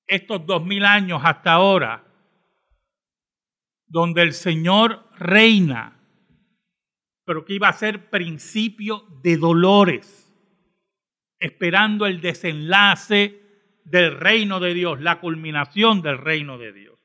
Estos 0.06 0.46
dos 0.46 0.64
mil 0.64 0.86
años 0.86 1.20
hasta 1.22 1.52
ahora, 1.52 2.06
donde 3.86 4.22
el 4.22 4.32
Señor 4.32 5.10
reina, 5.18 6.00
pero 7.26 7.44
que 7.44 7.52
iba 7.52 7.68
a 7.68 7.74
ser 7.74 8.08
principio 8.08 9.04
de 9.22 9.36
dolores, 9.36 10.34
esperando 11.38 12.06
el 12.06 12.22
desenlace 12.22 13.42
del 13.84 14.18
reino 14.18 14.58
de 14.58 14.72
Dios, 14.72 15.02
la 15.02 15.20
culminación 15.20 16.00
del 16.00 16.16
reino 16.16 16.56
de 16.56 16.72
Dios. 16.72 16.98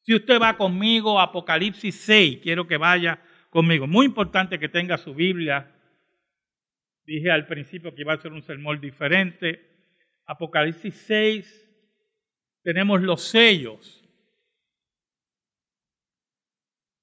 Si 0.00 0.14
usted 0.14 0.40
va 0.40 0.56
conmigo 0.56 1.20
Apocalipsis 1.20 2.00
6, 2.00 2.38
quiero 2.42 2.66
que 2.66 2.78
vaya 2.78 3.22
conmigo. 3.50 3.86
Muy 3.86 4.06
importante 4.06 4.58
que 4.58 4.70
tenga 4.70 4.96
su 4.96 5.14
Biblia. 5.14 5.75
Dije 7.06 7.30
al 7.30 7.46
principio 7.46 7.94
que 7.94 8.02
iba 8.02 8.12
a 8.12 8.20
ser 8.20 8.32
un 8.32 8.42
sermón 8.42 8.80
diferente. 8.80 9.62
Apocalipsis 10.26 10.94
6, 11.06 11.66
tenemos 12.62 13.00
los 13.00 13.22
sellos. 13.22 14.02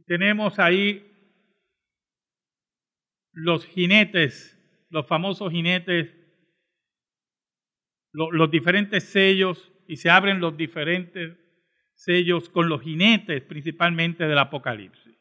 Tenemos 0.05 0.59
ahí 0.59 1.09
los 3.31 3.65
jinetes, 3.65 4.59
los 4.89 5.07
famosos 5.07 5.51
jinetes, 5.51 6.13
los, 8.11 8.51
diferentes 8.51 9.05
sellos, 9.05 9.71
y 9.87 9.95
se 9.95 10.09
abren 10.09 10.41
los 10.41 10.57
diferentes 10.57 11.37
sellos 11.95 12.49
con 12.49 12.67
los 12.67 12.81
jinetes 12.81 13.41
principalmente 13.43 14.27
del 14.27 14.37
Apocalipsis. 14.37 15.17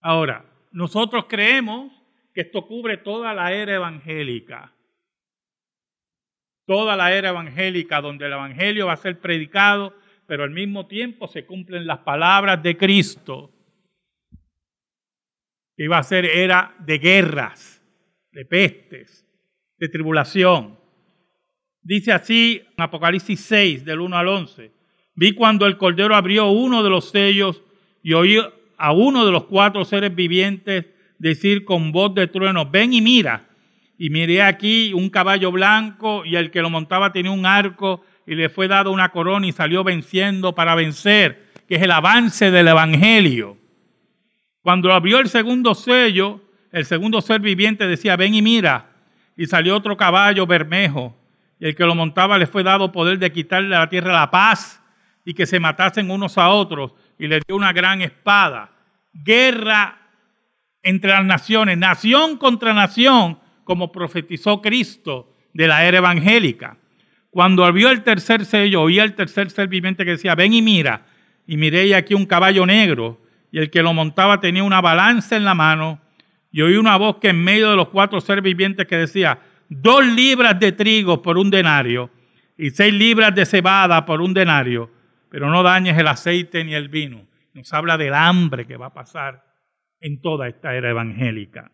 Ahora, 0.00 0.48
nosotros 0.70 1.26
creemos 1.28 1.99
que 2.32 2.42
esto 2.42 2.66
cubre 2.66 2.96
toda 2.98 3.34
la 3.34 3.52
era 3.52 3.74
evangélica. 3.74 4.74
Toda 6.66 6.96
la 6.96 7.12
era 7.12 7.30
evangélica 7.30 8.00
donde 8.00 8.26
el 8.26 8.32
Evangelio 8.32 8.86
va 8.86 8.92
a 8.92 8.96
ser 8.96 9.18
predicado 9.18 9.94
pero 10.30 10.44
al 10.44 10.50
mismo 10.50 10.86
tiempo 10.86 11.26
se 11.26 11.44
cumplen 11.44 11.88
las 11.88 11.98
palabras 11.98 12.62
de 12.62 12.76
Cristo, 12.76 13.52
que 15.76 15.82
iba 15.82 15.98
a 15.98 16.04
ser 16.04 16.24
era 16.24 16.72
de 16.78 16.98
guerras, 16.98 17.84
de 18.30 18.44
pestes, 18.44 19.26
de 19.76 19.88
tribulación. 19.88 20.78
Dice 21.82 22.12
así 22.12 22.62
en 22.64 22.80
Apocalipsis 22.80 23.40
6, 23.40 23.84
del 23.84 23.98
1 23.98 24.16
al 24.16 24.28
11, 24.28 24.70
vi 25.16 25.34
cuando 25.34 25.66
el 25.66 25.76
Cordero 25.76 26.14
abrió 26.14 26.48
uno 26.48 26.84
de 26.84 26.90
los 26.90 27.10
sellos 27.10 27.60
y 28.00 28.12
oí 28.12 28.36
a 28.76 28.92
uno 28.92 29.26
de 29.26 29.32
los 29.32 29.46
cuatro 29.46 29.84
seres 29.84 30.14
vivientes 30.14 30.86
decir 31.20 31.64
con 31.64 31.92
voz 31.92 32.14
de 32.14 32.26
trueno, 32.26 32.66
ven 32.66 32.92
y 32.92 33.00
mira. 33.00 33.46
Y 33.96 34.10
miré 34.10 34.42
aquí 34.42 34.92
un 34.94 35.10
caballo 35.10 35.52
blanco 35.52 36.24
y 36.24 36.34
el 36.34 36.50
que 36.50 36.62
lo 36.62 36.70
montaba 36.70 37.12
tenía 37.12 37.30
un 37.30 37.46
arco 37.46 38.02
y 38.26 38.34
le 38.34 38.48
fue 38.48 38.66
dado 38.66 38.90
una 38.90 39.10
corona 39.10 39.46
y 39.46 39.52
salió 39.52 39.84
venciendo 39.84 40.54
para 40.54 40.74
vencer, 40.74 41.50
que 41.68 41.76
es 41.76 41.82
el 41.82 41.90
avance 41.90 42.50
del 42.50 42.68
Evangelio. 42.68 43.58
Cuando 44.62 44.92
abrió 44.92 45.20
el 45.20 45.28
segundo 45.28 45.74
sello, 45.74 46.40
el 46.72 46.86
segundo 46.86 47.20
ser 47.20 47.40
viviente 47.40 47.86
decía, 47.86 48.16
ven 48.16 48.34
y 48.34 48.42
mira, 48.42 48.90
y 49.36 49.46
salió 49.46 49.76
otro 49.76 49.96
caballo 49.96 50.46
bermejo, 50.46 51.14
y 51.58 51.66
el 51.66 51.74
que 51.74 51.84
lo 51.84 51.94
montaba 51.94 52.38
le 52.38 52.46
fue 52.46 52.62
dado 52.62 52.92
poder 52.92 53.18
de 53.18 53.32
quitarle 53.32 53.76
a 53.76 53.80
la 53.80 53.88
tierra 53.88 54.12
la 54.12 54.30
paz 54.30 54.82
y 55.24 55.34
que 55.34 55.44
se 55.44 55.60
matasen 55.60 56.10
unos 56.10 56.38
a 56.38 56.48
otros, 56.48 56.92
y 57.18 57.26
le 57.26 57.40
dio 57.46 57.56
una 57.56 57.72
gran 57.74 58.00
espada. 58.00 58.70
Guerra 59.12 59.99
entre 60.82 61.10
las 61.10 61.24
naciones, 61.24 61.78
nación 61.78 62.36
contra 62.36 62.72
nación, 62.72 63.38
como 63.64 63.92
profetizó 63.92 64.62
Cristo 64.62 65.34
de 65.52 65.68
la 65.68 65.84
era 65.84 65.98
evangélica. 65.98 66.76
Cuando 67.30 67.64
abrió 67.64 67.90
el 67.90 68.02
tercer 68.02 68.44
sello, 68.44 68.82
oía 68.82 69.04
el 69.04 69.14
tercer 69.14 69.50
ser 69.50 69.68
viviente 69.68 70.04
que 70.04 70.12
decía, 70.12 70.34
ven 70.34 70.52
y 70.52 70.62
mira. 70.62 71.06
Y 71.46 71.56
miré 71.56 71.94
aquí 71.94 72.14
un 72.14 72.26
caballo 72.26 72.66
negro, 72.66 73.20
y 73.52 73.58
el 73.58 73.70
que 73.70 73.82
lo 73.82 73.92
montaba 73.92 74.40
tenía 74.40 74.62
una 74.62 74.80
balanza 74.80 75.36
en 75.36 75.44
la 75.44 75.54
mano, 75.54 76.00
y 76.52 76.62
oí 76.62 76.76
una 76.76 76.96
voz 76.96 77.16
que 77.18 77.28
en 77.28 77.42
medio 77.42 77.70
de 77.70 77.76
los 77.76 77.88
cuatro 77.88 78.20
seres 78.20 78.42
vivientes 78.42 78.86
que 78.86 78.96
decía, 78.96 79.40
dos 79.68 80.04
libras 80.04 80.58
de 80.58 80.72
trigo 80.72 81.22
por 81.22 81.38
un 81.38 81.50
denario, 81.50 82.10
y 82.56 82.70
seis 82.70 82.92
libras 82.92 83.34
de 83.34 83.46
cebada 83.46 84.04
por 84.04 84.20
un 84.20 84.34
denario, 84.34 84.90
pero 85.28 85.48
no 85.48 85.62
dañes 85.62 85.96
el 85.96 86.08
aceite 86.08 86.64
ni 86.64 86.74
el 86.74 86.88
vino. 86.88 87.22
Nos 87.54 87.72
habla 87.72 87.96
del 87.96 88.14
hambre 88.14 88.66
que 88.66 88.76
va 88.76 88.86
a 88.86 88.94
pasar 88.94 89.49
en 90.00 90.20
toda 90.20 90.48
esta 90.48 90.74
era 90.74 90.90
evangélica. 90.90 91.70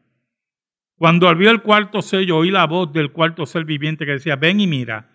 Cuando 0.97 1.29
abrió 1.29 1.51
el 1.51 1.63
cuarto 1.63 2.03
sello, 2.03 2.39
oí 2.39 2.51
la 2.51 2.67
voz 2.67 2.93
del 2.93 3.13
cuarto 3.13 3.45
ser 3.47 3.65
viviente 3.65 4.07
que 4.07 4.13
decía, 4.13 4.37
ven 4.37 4.61
y 4.61 4.67
mira. 4.67 5.11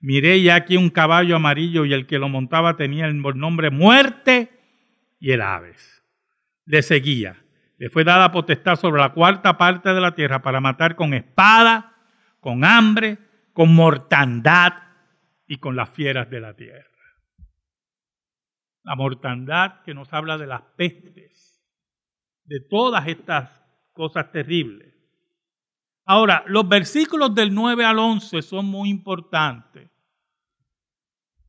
Miré 0.00 0.42
ya 0.42 0.56
aquí 0.56 0.76
un 0.76 0.90
caballo 0.90 1.36
amarillo 1.36 1.84
y 1.84 1.92
el 1.92 2.06
que 2.06 2.18
lo 2.18 2.28
montaba 2.28 2.76
tenía 2.76 3.06
el 3.06 3.20
nombre 3.20 3.70
muerte 3.70 4.50
y 5.18 5.30
el 5.30 5.40
aves. 5.40 6.04
Le 6.66 6.82
seguía. 6.82 7.42
Le 7.78 7.88
fue 7.88 8.04
dada 8.04 8.30
potestad 8.30 8.76
sobre 8.76 9.00
la 9.00 9.12
cuarta 9.12 9.56
parte 9.56 9.92
de 9.94 10.00
la 10.00 10.14
tierra 10.14 10.42
para 10.42 10.60
matar 10.60 10.96
con 10.96 11.14
espada, 11.14 11.96
con 12.40 12.64
hambre, 12.64 13.18
con 13.52 13.74
mortandad 13.74 14.72
y 15.46 15.56
con 15.58 15.76
las 15.76 15.90
fieras 15.90 16.28
de 16.30 16.40
la 16.40 16.54
tierra. 16.54 16.86
La 18.84 18.96
mortandad 18.96 19.82
que 19.84 19.94
nos 19.94 20.12
habla 20.12 20.38
de 20.38 20.46
las 20.46 20.62
pestes, 20.76 21.51
de 22.44 22.60
todas 22.60 23.06
estas 23.06 23.50
cosas 23.92 24.30
terribles. 24.32 24.92
Ahora, 26.04 26.44
los 26.46 26.68
versículos 26.68 27.34
del 27.34 27.54
9 27.54 27.84
al 27.84 27.98
11 27.98 28.42
son 28.42 28.66
muy 28.66 28.90
importantes, 28.90 29.90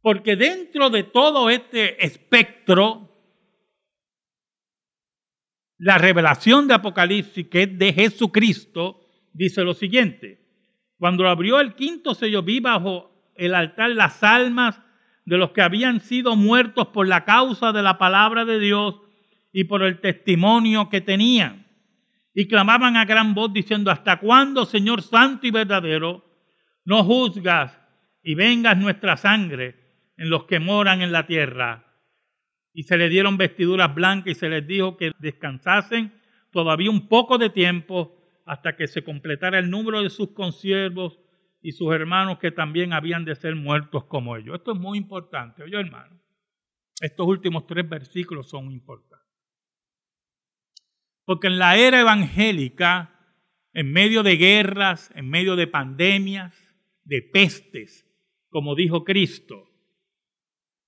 porque 0.02 0.36
dentro 0.36 0.90
de 0.90 1.04
todo 1.04 1.50
este 1.50 2.06
espectro, 2.06 3.10
la 5.78 5.98
revelación 5.98 6.68
de 6.68 6.76
Apocalipsis, 6.76 7.48
que 7.48 7.64
es 7.64 7.78
de 7.78 7.94
Jesucristo, 7.94 9.02
dice 9.34 9.64
lo 9.64 9.74
siguiente. 9.74 10.40
Cuando 10.98 11.28
abrió 11.28 11.60
el 11.60 11.76
quinto 11.76 12.14
sello, 12.14 12.44
vi 12.44 12.60
bajo 12.60 13.12
el 13.36 13.56
altar 13.56 13.90
las 13.90 14.24
almas 14.24 14.80
de 15.26 15.38
los 15.38 15.52
que 15.52 15.62
habían 15.62 16.00
sido 16.00 16.36
muertos 16.36 16.88
por 16.88 17.08
la 17.08 17.26
causa 17.26 17.72
de 17.72 17.82
la 17.82 17.98
palabra 17.98 18.46
de 18.46 18.60
Dios 18.60 19.03
y 19.54 19.66
por 19.66 19.84
el 19.84 20.02
testimonio 20.02 20.90
que 20.90 21.00
tenían. 21.00 21.68
Y 22.34 22.48
clamaban 22.48 22.98
a 22.98 23.06
gran 23.06 23.36
voz 23.36 23.54
diciendo, 23.54 23.92
¿hasta 23.92 24.20
cuándo, 24.20 24.66
Señor 24.66 25.04
Santo 25.04 25.46
y 25.46 25.52
verdadero, 25.52 26.26
no 26.84 27.04
juzgas 27.04 27.80
y 28.24 28.34
vengas 28.34 28.78
nuestra 28.78 29.16
sangre 29.16 29.76
en 30.18 30.32
los 30.32 30.46
que 30.46 30.60
moran 30.60 31.04
en 31.04 31.12
la 31.12 31.28
tierra? 31.28 31.86
Y 32.74 32.84
se 32.84 32.98
les 32.98 33.12
dieron 33.12 33.38
vestiduras 33.38 33.94
blancas 33.94 34.32
y 34.32 34.36
se 34.36 34.50
les 34.50 34.66
dijo 34.66 34.98
que 34.98 35.12
descansasen 35.20 36.12
todavía 36.52 36.90
un 36.90 37.08
poco 37.08 37.38
de 37.38 37.52
tiempo 37.52 38.18
hasta 38.48 38.76
que 38.76 38.88
se 38.88 39.04
completara 39.04 39.60
el 39.60 39.70
número 39.70 40.02
de 40.02 40.10
sus 40.10 40.32
consiervos 40.32 41.20
y 41.62 41.74
sus 41.74 41.94
hermanos 41.94 42.40
que 42.40 42.52
también 42.52 42.92
habían 42.92 43.24
de 43.24 43.36
ser 43.36 43.56
muertos 43.56 44.06
como 44.06 44.36
ellos. 44.36 44.56
Esto 44.56 44.74
es 44.74 44.80
muy 44.80 44.98
importante, 44.98 45.62
oye 45.62 45.80
hermano. 45.80 46.20
Estos 47.00 47.28
últimos 47.28 47.68
tres 47.68 47.88
versículos 47.88 48.50
son 48.50 48.72
importantes. 48.72 49.23
Porque 51.26 51.48
en 51.48 51.58
la 51.58 51.78
era 51.78 52.00
evangélica, 52.00 53.14
en 53.74 53.92
medio 53.92 54.24
de 54.24 54.38
guerras, 54.38 55.12
en 55.16 55.30
medio 55.30 55.56
de 55.56 55.68
pandemias, 55.68 56.56
de 57.04 57.22
pestes, 57.22 58.08
como 58.50 58.76
dijo 58.76 59.04
Cristo, 59.04 59.70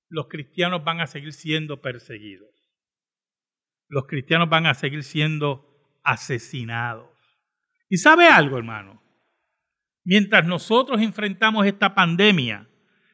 los 0.10 0.28
cristianos 0.28 0.84
van 0.84 1.02
a 1.02 1.08
seguir 1.08 1.34
siendo 1.34 1.82
perseguidos. 1.82 2.50
Los 3.88 4.06
cristianos 4.08 4.50
van 4.50 4.66
a 4.66 4.74
seguir 4.74 5.04
siendo 5.04 6.00
asesinados. 6.04 7.10
¿Y 7.90 7.98
sabe 7.98 8.28
algo, 8.28 8.58
hermano? 8.58 9.02
Mientras 10.04 10.46
nosotros 10.46 11.02
enfrentamos 11.02 11.66
esta 11.66 11.96
pandemia 11.96 12.70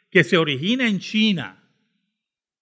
que 0.09 0.23
se 0.23 0.37
origina 0.37 0.87
en 0.87 0.99
China, 0.99 1.63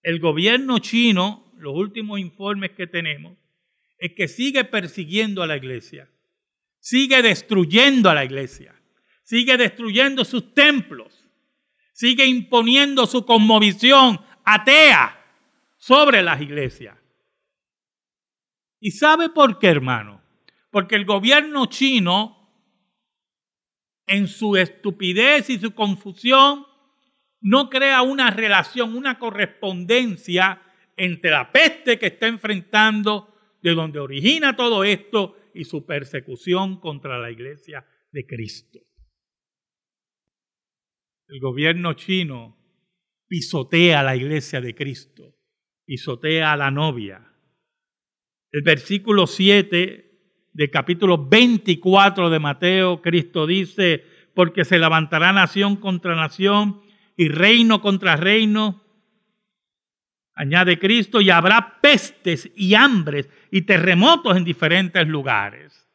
el 0.02 0.20
gobierno 0.20 0.78
chino, 0.78 1.52
los 1.58 1.74
últimos 1.74 2.20
informes 2.20 2.70
que 2.70 2.86
tenemos, 2.86 3.36
es 4.00 4.14
que 4.14 4.28
sigue 4.28 4.64
persiguiendo 4.64 5.42
a 5.42 5.46
la 5.46 5.58
iglesia, 5.58 6.10
sigue 6.80 7.20
destruyendo 7.22 8.08
a 8.08 8.14
la 8.14 8.24
iglesia, 8.24 8.74
sigue 9.22 9.58
destruyendo 9.58 10.24
sus 10.24 10.54
templos, 10.54 11.28
sigue 11.92 12.26
imponiendo 12.26 13.06
su 13.06 13.26
conmovisión 13.26 14.18
atea 14.42 15.22
sobre 15.76 16.22
las 16.22 16.40
iglesias. 16.40 16.96
¿Y 18.80 18.92
sabe 18.92 19.28
por 19.28 19.58
qué, 19.58 19.68
hermano? 19.68 20.22
Porque 20.70 20.96
el 20.96 21.04
gobierno 21.04 21.66
chino, 21.66 22.38
en 24.06 24.26
su 24.28 24.56
estupidez 24.56 25.50
y 25.50 25.58
su 25.58 25.74
confusión, 25.74 26.66
no 27.42 27.68
crea 27.68 28.00
una 28.00 28.30
relación, 28.30 28.96
una 28.96 29.18
correspondencia 29.18 30.62
entre 30.96 31.30
la 31.30 31.52
peste 31.52 31.98
que 31.98 32.06
está 32.06 32.26
enfrentando, 32.26 33.29
de 33.62 33.74
donde 33.74 33.98
origina 33.98 34.56
todo 34.56 34.84
esto, 34.84 35.36
y 35.54 35.64
su 35.64 35.84
persecución 35.84 36.80
contra 36.80 37.18
la 37.18 37.30
iglesia 37.30 37.84
de 38.12 38.26
Cristo. 38.26 38.80
El 41.28 41.40
gobierno 41.40 41.94
chino 41.94 42.56
pisotea 43.28 44.00
a 44.00 44.02
la 44.02 44.16
iglesia 44.16 44.60
de 44.60 44.74
Cristo, 44.74 45.36
pisotea 45.84 46.52
a 46.52 46.56
la 46.56 46.70
novia. 46.70 47.32
El 48.50 48.62
versículo 48.62 49.26
7 49.26 50.10
del 50.52 50.70
capítulo 50.70 51.28
24 51.28 52.30
de 52.30 52.38
Mateo, 52.40 53.00
Cristo 53.00 53.46
dice, 53.46 54.04
porque 54.34 54.64
se 54.64 54.78
levantará 54.78 55.32
nación 55.32 55.76
contra 55.76 56.16
nación 56.16 56.82
y 57.16 57.28
reino 57.28 57.80
contra 57.80 58.16
reino, 58.16 58.79
añade 60.40 60.78
Cristo, 60.78 61.20
y 61.20 61.28
habrá 61.28 61.80
pestes 61.82 62.50
y 62.56 62.74
hambres 62.74 63.28
y 63.50 63.62
terremotos 63.62 64.38
en 64.38 64.44
diferentes 64.44 65.06
lugares. 65.06 65.86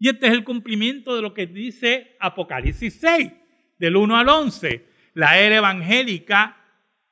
Y 0.00 0.08
este 0.08 0.26
es 0.26 0.32
el 0.32 0.42
cumplimiento 0.42 1.14
de 1.14 1.22
lo 1.22 1.32
que 1.32 1.46
dice 1.46 2.16
Apocalipsis 2.18 2.98
6, 3.00 3.32
del 3.78 3.94
1 3.94 4.16
al 4.16 4.28
11. 4.28 4.84
La 5.14 5.38
era 5.38 5.58
evangélica 5.58 6.56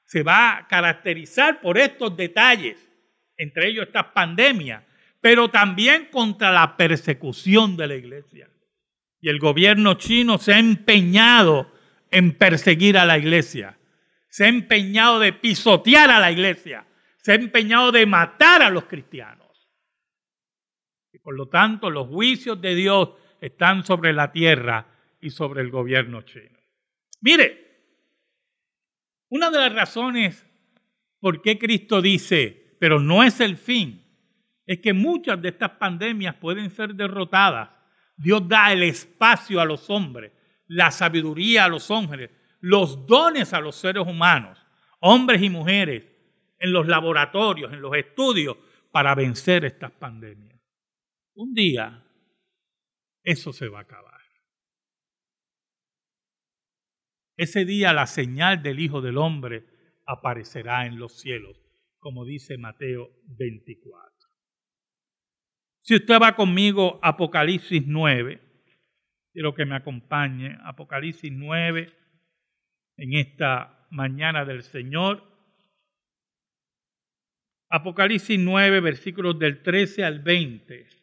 se 0.05 0.25
va 0.25 0.57
a 0.57 0.67
caracterizar 0.67 1.61
por 1.61 1.79
estos 1.79 2.17
detalles, 2.17 2.79
entre 3.37 3.69
ellos 3.69 3.87
esta 3.87 4.13
pandemia, 4.13 4.85
pero 5.21 5.49
también 5.51 6.09
contra 6.11 6.51
la 6.51 6.77
persecución 6.77 7.77
de 7.77 7.87
la 7.87 7.95
iglesia. 7.95 8.49
Y 9.21 9.29
el 9.29 9.39
gobierno 9.39 9.95
chino 9.95 10.39
se 10.39 10.53
ha 10.53 10.59
empeñado 10.59 11.73
en 12.11 12.33
perseguir 12.33 12.99
a 12.99 13.05
la 13.05 13.19
iglesia, 13.19 13.79
se 14.37 14.44
ha 14.44 14.49
empeñado 14.49 15.18
de 15.18 15.33
pisotear 15.33 16.11
a 16.11 16.20
la 16.20 16.31
iglesia, 16.31 16.87
se 17.22 17.33
ha 17.33 17.37
empeñado 17.37 17.90
de 17.90 18.05
matar 18.05 18.61
a 18.61 18.68
los 18.68 18.85
cristianos. 18.85 19.66
Y 21.11 21.18
por 21.20 21.35
lo 21.35 21.49
tanto 21.49 21.88
los 21.88 22.09
juicios 22.09 22.61
de 22.61 22.75
Dios 22.75 23.14
están 23.40 23.87
sobre 23.87 24.12
la 24.12 24.33
tierra 24.33 24.88
y 25.22 25.31
sobre 25.31 25.62
el 25.62 25.70
gobierno 25.70 26.20
chino. 26.20 26.59
Mire, 27.22 27.64
una 29.31 29.51
de 29.51 29.59
las 29.59 29.75
razones 29.75 30.46
por 31.18 31.40
qué 31.40 31.59
Cristo 31.59 32.03
dice, 32.03 32.77
pero 32.79 33.01
no 33.01 33.22
es 33.22 33.40
el 33.40 33.57
fin, 33.57 34.05
es 34.66 34.81
que 34.81 34.92
muchas 34.92 35.40
de 35.40 35.49
estas 35.49 35.70
pandemias 35.70 36.35
pueden 36.35 36.70
ser 36.70 36.94
derrotadas. 36.94 37.70
Dios 38.18 38.46
da 38.46 38.70
el 38.70 38.83
espacio 38.83 39.62
a 39.62 39.64
los 39.64 39.88
hombres, 39.88 40.31
la 40.66 40.90
sabiduría 40.90 41.64
a 41.64 41.68
los 41.68 41.90
hombres, 41.90 42.31
los 42.67 43.07
dones 43.07 43.53
a 43.55 43.61
los 43.61 43.77
seres 43.77 44.05
humanos, 44.05 44.59
hombres 44.99 45.41
y 45.41 45.49
mujeres, 45.49 46.03
en 46.59 46.73
los 46.73 46.89
laboratorios, 46.89 47.73
en 47.73 47.81
los 47.81 47.97
estudios, 47.97 48.57
para 48.91 49.15
vencer 49.15 49.65
estas 49.65 49.93
pandemias. 49.93 50.61
Un 51.37 51.55
día 51.55 52.05
eso 53.23 53.53
se 53.53 53.69
va 53.69 53.79
a 53.79 53.83
acabar. 53.83 54.21
Ese 57.37 57.65
día 57.65 57.93
la 57.93 58.09
señal 58.09 58.65
del 58.65 58.81
Hijo 58.81 59.01
del 59.01 59.19
Hombre 59.19 59.65
aparecerá 60.05 60.87
en 60.87 60.99
los 60.99 61.21
cielos, 61.21 61.57
como 62.01 62.25
dice 62.25 62.59
Mateo 62.59 63.11
24. 63.39 64.11
Si 65.83 65.95
usted 65.95 66.21
va 66.21 66.35
conmigo 66.35 66.99
Apocalipsis 67.01 67.85
9, 67.87 68.43
quiero 69.33 69.55
que 69.55 69.67
me 69.67 69.77
acompañe, 69.77 70.59
Apocalipsis 70.65 71.31
9, 71.31 72.06
en 72.97 73.15
esta 73.15 73.87
mañana 73.91 74.45
del 74.45 74.63
Señor. 74.63 75.23
Apocalipsis 77.69 78.39
9, 78.39 78.81
versículos 78.81 79.39
del 79.39 79.63
13 79.63 80.05
al 80.05 80.21
20 80.21 80.97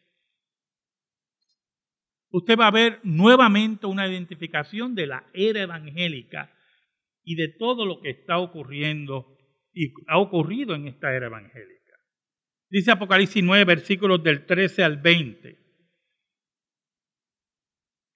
usted 2.34 2.58
va 2.58 2.66
a 2.66 2.72
ver 2.72 2.98
nuevamente 3.04 3.86
una 3.86 4.08
identificación 4.08 4.96
de 4.96 5.06
la 5.06 5.24
era 5.32 5.62
evangélica 5.62 6.52
y 7.22 7.36
de 7.36 7.48
todo 7.48 7.86
lo 7.86 8.00
que 8.00 8.10
está 8.10 8.38
ocurriendo 8.38 9.38
y 9.72 9.92
ha 10.08 10.18
ocurrido 10.18 10.74
en 10.74 10.88
esta 10.88 11.14
era 11.14 11.26
evangélica. 11.26 11.96
Dice 12.68 12.90
Apocalipsis 12.90 13.42
9, 13.42 13.64
versículos 13.64 14.20
del 14.24 14.46
13 14.46 14.82
al 14.82 14.96
20. 14.96 15.63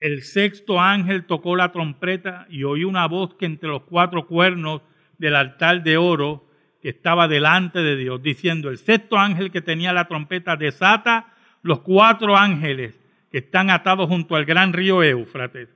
El 0.01 0.23
sexto 0.23 0.81
ángel 0.81 1.27
tocó 1.27 1.57
la 1.57 1.73
trompeta 1.73 2.47
y 2.49 2.63
oí 2.65 2.85
una 2.85 3.07
voz 3.07 3.35
que 3.35 3.47
entre 3.47 3.69
los 3.69 3.83
cuatro 3.83 4.27
cuernos 4.27 4.83
del 5.19 5.35
altar 5.35 5.83
de 5.83 5.97
oro 5.97 6.47
que 6.81 6.91
estaba 6.91 7.27
delante 7.27 7.81
de 7.81 7.97
Dios, 7.97 8.23
diciendo, 8.23 8.71
el 8.71 8.79
sexto 8.79 9.19
ángel 9.19 9.51
que 9.51 9.61
tenía 9.61 9.93
la 9.93 10.07
trompeta 10.07 10.57
desata 10.57 11.35
los 11.63 11.81
cuatro 11.81 12.37
ángeles 12.37 12.99
que 13.33 13.39
están 13.39 13.71
atados 13.71 14.09
junto 14.09 14.37
al 14.37 14.45
gran 14.45 14.73
río 14.73 15.03
Éufrates. 15.03 15.69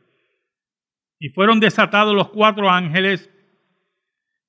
Y 1.18 1.30
fueron 1.30 1.58
desatados 1.58 2.14
los 2.14 2.28
cuatro 2.28 2.70
ángeles 2.70 3.28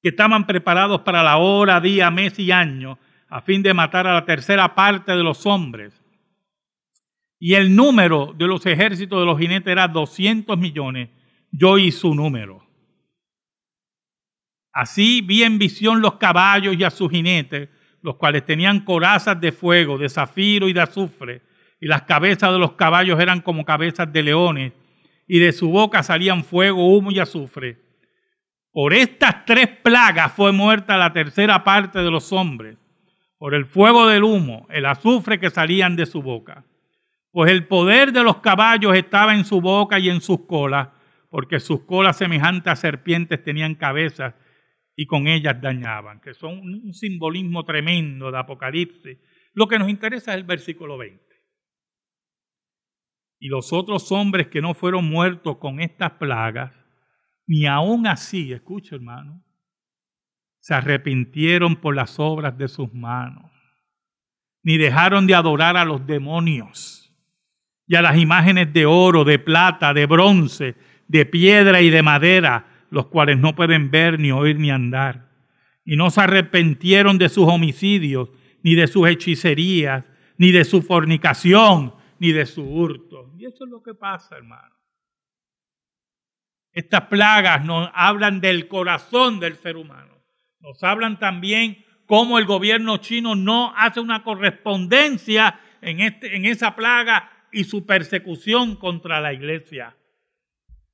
que 0.04 0.10
estaban 0.10 0.46
preparados 0.46 1.02
para 1.02 1.24
la 1.24 1.38
hora, 1.38 1.80
día, 1.80 2.12
mes 2.12 2.38
y 2.38 2.52
año, 2.52 3.00
a 3.30 3.42
fin 3.42 3.64
de 3.64 3.74
matar 3.74 4.06
a 4.06 4.14
la 4.14 4.26
tercera 4.26 4.76
parte 4.76 5.14
de 5.14 5.24
los 5.24 5.46
hombres. 5.48 6.03
Y 7.46 7.56
el 7.56 7.76
número 7.76 8.34
de 8.38 8.48
los 8.48 8.66
ejércitos 8.66 9.20
de 9.20 9.26
los 9.26 9.38
jinetes 9.38 9.70
era 9.70 9.90
200 9.90 10.58
millones, 10.58 11.10
yo 11.52 11.78
y 11.78 11.92
su 11.92 12.16
número. 12.16 12.66
Así 14.72 15.20
vi 15.20 15.44
en 15.44 15.60
visión 15.60 16.00
los 16.00 16.16
caballos 16.16 16.74
y 16.80 16.86
a 16.86 16.90
sus 16.90 17.12
jinetes, 17.12 17.68
los 18.02 18.16
cuales 18.16 18.46
tenían 18.46 18.86
corazas 18.86 19.42
de 19.42 19.52
fuego, 19.52 19.98
de 19.98 20.08
zafiro 20.08 20.70
y 20.70 20.74
de 20.74 20.80
azufre, 20.80 21.42
y 21.82 21.88
las 21.88 22.04
cabezas 22.04 22.54
de 22.54 22.60
los 22.60 22.76
caballos 22.76 23.20
eran 23.20 23.42
como 23.42 23.66
cabezas 23.66 24.14
de 24.14 24.24
leones, 24.24 24.72
y 25.28 25.40
de 25.40 25.52
su 25.52 25.70
boca 25.70 26.02
salían 26.02 26.46
fuego, 26.46 26.96
humo 26.96 27.12
y 27.12 27.20
azufre. 27.20 27.78
Por 28.72 28.94
estas 28.94 29.44
tres 29.44 29.68
plagas 29.68 30.32
fue 30.32 30.54
muerta 30.54 30.96
la 30.96 31.12
tercera 31.12 31.62
parte 31.66 32.00
de 32.00 32.10
los 32.10 32.32
hombres, 32.32 32.78
por 33.38 33.54
el 33.54 33.66
fuego 33.66 34.08
del 34.08 34.24
humo, 34.24 34.66
el 34.70 34.86
azufre 34.86 35.42
que 35.42 35.50
salían 35.50 35.98
de 35.98 36.06
su 36.06 36.22
boca. 36.22 36.64
Pues 37.34 37.52
el 37.52 37.66
poder 37.66 38.14
de 38.14 38.22
los 38.22 38.42
caballos 38.42 38.96
estaba 38.96 39.34
en 39.34 39.44
su 39.44 39.60
boca 39.60 39.98
y 39.98 40.08
en 40.08 40.22
sus 40.22 40.46
colas, 40.46 40.90
porque 41.32 41.60
sus 41.60 41.82
colas 41.82 42.16
semejantes 42.16 42.72
a 42.72 42.76
serpientes 42.76 43.44
tenían 43.44 43.74
cabezas 43.74 44.36
y 44.96 45.08
con 45.08 45.28
ellas 45.28 45.60
dañaban, 45.60 46.22
que 46.22 46.36
son 46.36 46.60
un 46.60 46.94
simbolismo 46.94 47.66
tremendo 47.66 48.32
de 48.32 48.38
Apocalipsis. 48.38 49.18
Lo 49.54 49.68
que 49.68 49.80
nos 49.80 49.90
interesa 49.90 50.32
es 50.32 50.38
el 50.38 50.44
versículo 50.44 50.96
20. 51.00 51.24
Y 53.40 53.48
los 53.48 53.74
otros 53.74 54.12
hombres 54.12 54.50
que 54.50 54.62
no 54.62 54.76
fueron 54.76 55.10
muertos 55.10 55.58
con 55.58 55.80
estas 55.80 56.12
plagas, 56.12 56.72
ni 57.48 57.66
aún 57.66 58.06
así, 58.06 58.54
escucha 58.54 58.96
hermano, 58.96 59.44
se 60.60 60.76
arrepintieron 60.76 61.78
por 61.78 61.96
las 61.96 62.20
obras 62.20 62.56
de 62.60 62.68
sus 62.68 62.94
manos, 62.94 63.52
ni 64.62 64.78
dejaron 64.78 65.26
de 65.26 65.34
adorar 65.34 65.78
a 65.78 65.84
los 65.84 66.06
demonios 66.06 67.03
y 67.88 67.96
a 67.96 68.02
las 68.02 68.18
imágenes 68.18 68.72
de 68.74 68.86
oro, 68.86 69.24
de 69.24 69.40
plata, 69.40 69.94
de 69.94 70.06
bronce, 70.06 70.76
de 71.08 71.26
piedra 71.26 71.82
y 71.82 71.90
de 71.90 72.02
madera, 72.02 72.66
los 72.90 73.08
cuales 73.08 73.38
no 73.38 73.56
pueden 73.56 73.92
ver, 73.92 74.20
ni 74.20 74.32
oír, 74.32 74.58
ni 74.58 74.72
andar. 74.72 75.30
Y 75.84 75.96
no 75.96 76.10
se 76.10 76.22
arrepintieron 76.22 77.18
de 77.18 77.30
sus 77.30 77.48
homicidios, 77.48 78.30
ni 78.62 78.76
de 78.76 78.88
sus 78.88 79.08
hechicerías, 79.08 80.06
ni 80.38 80.52
de 80.52 80.64
su 80.64 80.82
fornicación, 80.82 81.94
ni 82.20 82.32
de 82.32 82.46
su 82.46 82.64
hurto. 82.64 83.34
Y 83.38 83.46
eso 83.46 83.66
es 83.66 83.70
lo 83.70 83.84
que 83.84 83.94
pasa, 83.94 84.38
hermano. 84.38 84.74
Estas 86.72 87.02
plagas 87.02 87.64
nos 87.66 87.90
hablan 87.94 88.40
del 88.40 88.68
corazón 88.68 89.40
del 89.40 89.58
ser 89.58 89.76
humano. 89.76 90.14
Nos 90.60 90.82
hablan 90.84 91.20
también 91.20 91.84
cómo 92.06 92.40
el 92.40 92.46
gobierno 92.46 92.98
chino 92.98 93.36
no 93.36 93.74
hace 93.76 94.00
una 94.00 94.24
correspondencia 94.24 95.60
en, 95.82 96.00
este, 96.00 96.36
en 96.36 96.46
esa 96.46 96.76
plaga 96.76 97.30
y 97.54 97.64
su 97.64 97.86
persecución 97.86 98.76
contra 98.76 99.22
la 99.22 99.34
iglesia. 99.34 99.96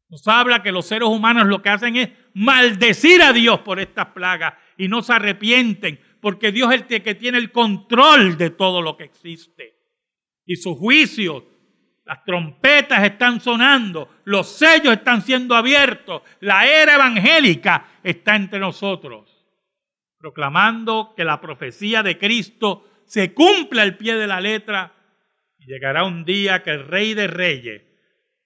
Nos 0.10 0.28
habla 0.28 0.64
que 0.64 0.72
los 0.72 0.88
seres 0.88 1.08
humanos 1.08 1.48
lo 1.48 1.62
que 1.62 1.70
hacen 1.70 1.96
es 1.96 2.10
maldecir 2.34 3.22
a 3.22 3.32
Dios 3.32 3.60
por 3.60 3.80
estas 3.80 4.08
plagas 4.08 4.56
y 4.78 4.88
no 4.88 5.02
se 5.02 5.14
arrepienten, 5.14 6.00
porque 6.20 6.52
Dios 6.52 6.74
es 6.74 6.86
el 6.90 7.04
que 7.04 7.16
tiene 7.16 7.38
el 7.38 7.52
control 7.52 8.38
de 8.38 8.50
todo 8.50 8.82
lo 8.82 8.98
que 8.98 9.04
existe. 9.04 9.76
Y 10.46 10.56
sus 10.56 10.78
juicios, 10.78 11.44
las 12.06 12.24
trompetas 12.24 13.04
están 13.04 13.40
sonando, 13.40 14.10
los 14.24 14.50
sellos 14.50 14.94
están 14.94 15.22
siendo 15.22 15.56
abiertos, 15.56 16.24
la 16.40 16.66
era 16.66 16.96
evangélica 16.96 17.86
está 18.04 18.36
entre 18.36 18.58
nosotros, 18.58 19.46
proclamando 20.18 21.14
que 21.16 21.24
la 21.24 21.40
profecía 21.40 22.02
de 22.02 22.18
Cristo 22.18 23.04
se 23.06 23.34
cumple 23.34 23.82
al 23.82 23.96
pie 23.96 24.16
de 24.16 24.26
la 24.26 24.42
letra 24.42 24.92
y 25.60 25.66
llegará 25.66 26.06
un 26.06 26.26
día 26.26 26.64
que 26.64 26.72
el 26.72 26.88
Rey 26.88 27.14
de 27.14 27.28
Reyes 27.28 27.84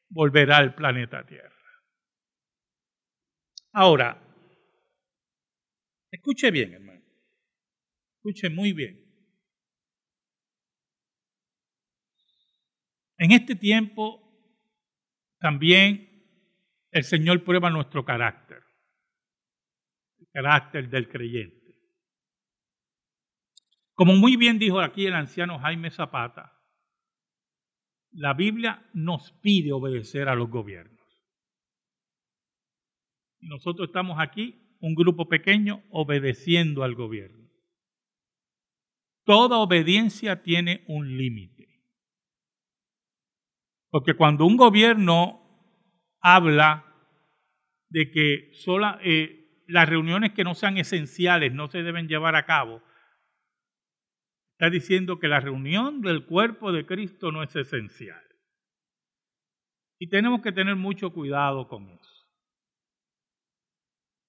volverá 0.09 0.57
al 0.57 0.75
planeta 0.75 1.25
Tierra. 1.25 1.51
Ahora, 3.71 4.21
escuche 6.11 6.51
bien, 6.51 6.73
hermano. 6.73 7.03
Escuche 8.17 8.49
muy 8.49 8.73
bien. 8.73 9.03
En 13.17 13.31
este 13.31 13.55
tiempo 13.55 14.21
también 15.39 16.09
el 16.91 17.03
Señor 17.03 17.43
prueba 17.43 17.69
nuestro 17.69 18.05
carácter, 18.05 18.63
el 20.19 20.27
carácter 20.31 20.89
del 20.89 21.09
creyente. 21.09 21.63
Como 23.93 24.15
muy 24.15 24.35
bien 24.35 24.59
dijo 24.59 24.79
aquí 24.79 25.05
el 25.05 25.13
anciano 25.13 25.59
Jaime 25.59 25.91
Zapata, 25.91 26.62
la 28.13 28.33
Biblia 28.33 28.89
nos 28.93 29.31
pide 29.41 29.71
obedecer 29.71 30.29
a 30.29 30.35
los 30.35 30.49
gobiernos. 30.49 30.93
Y 33.39 33.47
nosotros 33.47 33.87
estamos 33.87 34.19
aquí, 34.19 34.77
un 34.79 34.95
grupo 34.95 35.27
pequeño, 35.27 35.83
obedeciendo 35.89 36.83
al 36.83 36.95
gobierno. 36.95 37.49
Toda 39.25 39.57
obediencia 39.57 40.43
tiene 40.43 40.83
un 40.87 41.17
límite. 41.17 41.67
Porque 43.89 44.15
cuando 44.15 44.45
un 44.45 44.57
gobierno 44.57 45.39
habla 46.19 46.85
de 47.89 48.11
que 48.11 48.49
sola, 48.53 48.99
eh, 49.03 49.63
las 49.67 49.87
reuniones 49.87 50.33
que 50.33 50.43
no 50.43 50.55
sean 50.55 50.77
esenciales 50.77 51.53
no 51.53 51.67
se 51.67 51.83
deben 51.83 52.07
llevar 52.07 52.35
a 52.35 52.45
cabo, 52.45 52.81
está 54.63 54.69
diciendo 54.69 55.19
que 55.19 55.27
la 55.27 55.39
reunión 55.39 56.01
del 56.01 56.25
cuerpo 56.25 56.71
de 56.71 56.85
Cristo 56.85 57.31
no 57.31 57.43
es 57.43 57.55
esencial. 57.55 58.21
Y 59.99 60.07
tenemos 60.07 60.41
que 60.41 60.51
tener 60.51 60.75
mucho 60.75 61.11
cuidado 61.11 61.67
con 61.67 61.89
eso 61.89 62.13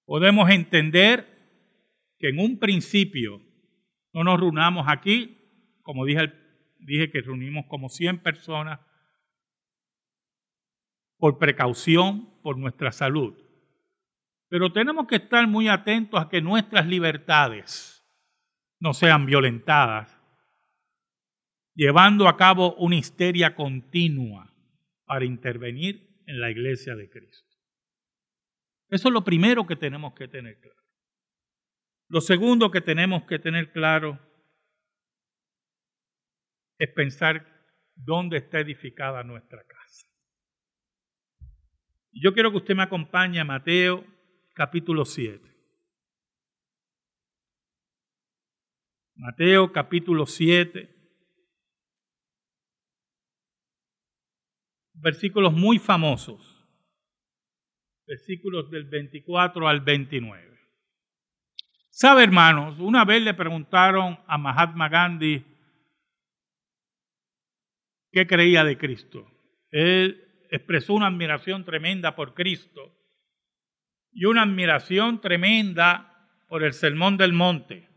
podemos 0.05 0.49
entender 0.49 1.27
que 2.19 2.29
en 2.29 2.39
un 2.39 2.59
principio 2.59 3.41
no 4.13 4.23
nos 4.23 4.39
reunamos 4.39 4.85
aquí, 4.87 5.37
como 5.81 6.05
dije, 6.05 6.31
que 7.11 7.21
reunimos 7.21 7.65
como 7.67 7.89
100 7.89 8.19
personas, 8.19 8.79
por 11.17 11.37
precaución, 11.37 12.29
por 12.41 12.57
nuestra 12.57 12.91
salud. 12.91 13.33
Pero 14.47 14.71
tenemos 14.71 15.07
que 15.07 15.15
estar 15.15 15.47
muy 15.47 15.67
atentos 15.67 16.21
a 16.21 16.29
que 16.29 16.41
nuestras 16.41 16.85
libertades 16.85 18.05
no 18.79 18.93
sean 18.93 19.25
violentadas, 19.25 20.14
llevando 21.75 22.27
a 22.27 22.37
cabo 22.37 22.75
una 22.75 22.95
histeria 22.95 23.55
continua 23.55 24.51
para 25.05 25.25
intervenir 25.25 26.23
en 26.25 26.39
la 26.39 26.49
iglesia 26.49 26.95
de 26.95 27.09
Cristo. 27.09 27.45
Eso 28.89 29.09
es 29.09 29.13
lo 29.13 29.23
primero 29.23 29.67
que 29.67 29.75
tenemos 29.75 30.13
que 30.13 30.27
tener 30.27 30.59
claro. 30.59 30.81
Lo 32.07 32.21
segundo 32.21 32.71
que 32.71 32.81
tenemos 32.81 33.25
que 33.25 33.39
tener 33.39 33.71
claro 33.71 34.19
es 36.77 36.89
pensar 36.91 37.45
dónde 37.95 38.37
está 38.37 38.59
edificada 38.59 39.23
nuestra 39.23 39.63
casa. 39.65 40.07
Yo 42.11 42.33
quiero 42.33 42.51
que 42.51 42.57
usted 42.57 42.75
me 42.75 42.83
acompañe 42.83 43.39
a 43.39 43.45
Mateo 43.45 44.05
capítulo 44.53 45.03
7. 45.03 45.51
Mateo 49.15 49.71
capítulo 49.71 50.25
7. 50.25 50.94
Versículos 55.01 55.53
muy 55.53 55.79
famosos 55.79 56.55
versículos 58.07 58.69
del 58.69 58.85
24 58.85 59.67
al 59.67 59.81
29. 59.81 60.43
¿Sabe, 61.89 62.23
hermanos? 62.23 62.79
Una 62.79 63.05
vez 63.05 63.21
le 63.21 63.33
preguntaron 63.33 64.19
a 64.27 64.37
Mahatma 64.37 64.89
Gandhi 64.89 65.45
qué 68.11 68.27
creía 68.27 68.63
de 68.63 68.77
Cristo. 68.77 69.25
Él 69.71 70.45
expresó 70.51 70.93
una 70.93 71.07
admiración 71.07 71.63
tremenda 71.63 72.15
por 72.15 72.33
Cristo 72.33 72.93
y 74.11 74.25
una 74.25 74.43
admiración 74.43 75.21
tremenda 75.21 76.29
por 76.47 76.63
el 76.63 76.73
Sermón 76.73 77.17
del 77.17 77.33
Monte. 77.33 77.89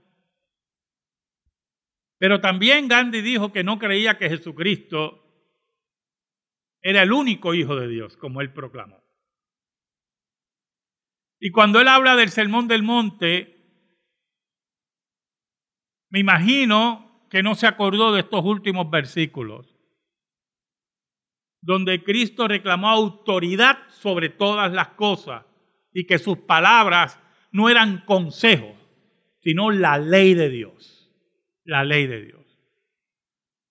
Pero 2.19 2.41
también 2.41 2.89
Gandhi 2.89 3.21
dijo 3.21 3.53
que 3.53 3.63
no 3.63 3.79
creía 3.79 4.17
que 4.17 4.29
Jesucristo 4.29 5.28
era 6.83 7.03
el 7.03 7.13
único 7.13 7.55
Hijo 7.55 7.77
de 7.77 7.89
Dios, 7.89 8.17
como 8.17 8.41
él 8.41 8.53
proclamó. 8.53 9.03
Y 11.41 11.51
cuando 11.51 11.81
él 11.81 11.89
habla 11.89 12.17
del 12.17 12.31
sermón 12.31 12.67
del 12.69 12.83
monte, 12.83 13.57
me 16.11 16.19
imagino 16.19 17.27
que 17.31 17.43
no 17.43 17.55
se 17.55 17.67
acordó 17.67 18.13
de 18.13 18.21
estos 18.21 18.45
últimos 18.45 18.91
versículos, 18.91 19.79
donde 21.61 22.03
Cristo 22.03 22.49
reclamó 22.49 22.89
autoridad 22.89 23.79
sobre 23.91 24.29
todas 24.29 24.73
las 24.73 24.89
cosas 24.91 25.45
y 25.93 26.07
que 26.07 26.19
sus 26.19 26.39
palabras 26.39 27.21
no 27.53 27.69
eran 27.69 28.05
consejos, 28.05 28.77
sino 29.41 29.71
la 29.71 29.99
ley 29.99 30.35
de 30.35 30.49
Dios, 30.49 31.11
la 31.65 31.85
ley 31.85 32.07
de 32.07 32.23
Dios. 32.23 32.47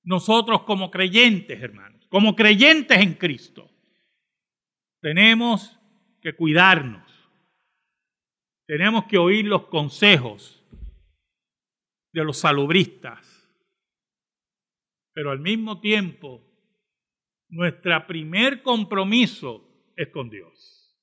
Nosotros 0.03 0.63
como 0.63 0.91
creyentes, 0.91 1.61
hermanos, 1.61 1.96
como 2.09 2.35
creyentes 2.35 2.97
en 2.99 3.13
Cristo, 3.15 3.69
tenemos 5.01 5.77
que 6.21 6.35
cuidarnos. 6.35 7.03
Tenemos 8.65 9.05
que 9.05 9.17
oír 9.17 9.45
los 9.45 9.67
consejos 9.67 10.61
de 12.13 12.23
los 12.23 12.37
salubristas. 12.37 13.25
Pero 15.13 15.31
al 15.31 15.39
mismo 15.39 15.79
tiempo, 15.79 16.43
nuestro 17.49 18.05
primer 18.07 18.61
compromiso 18.61 19.91
es 19.95 20.09
con 20.09 20.29
Dios. 20.29 20.95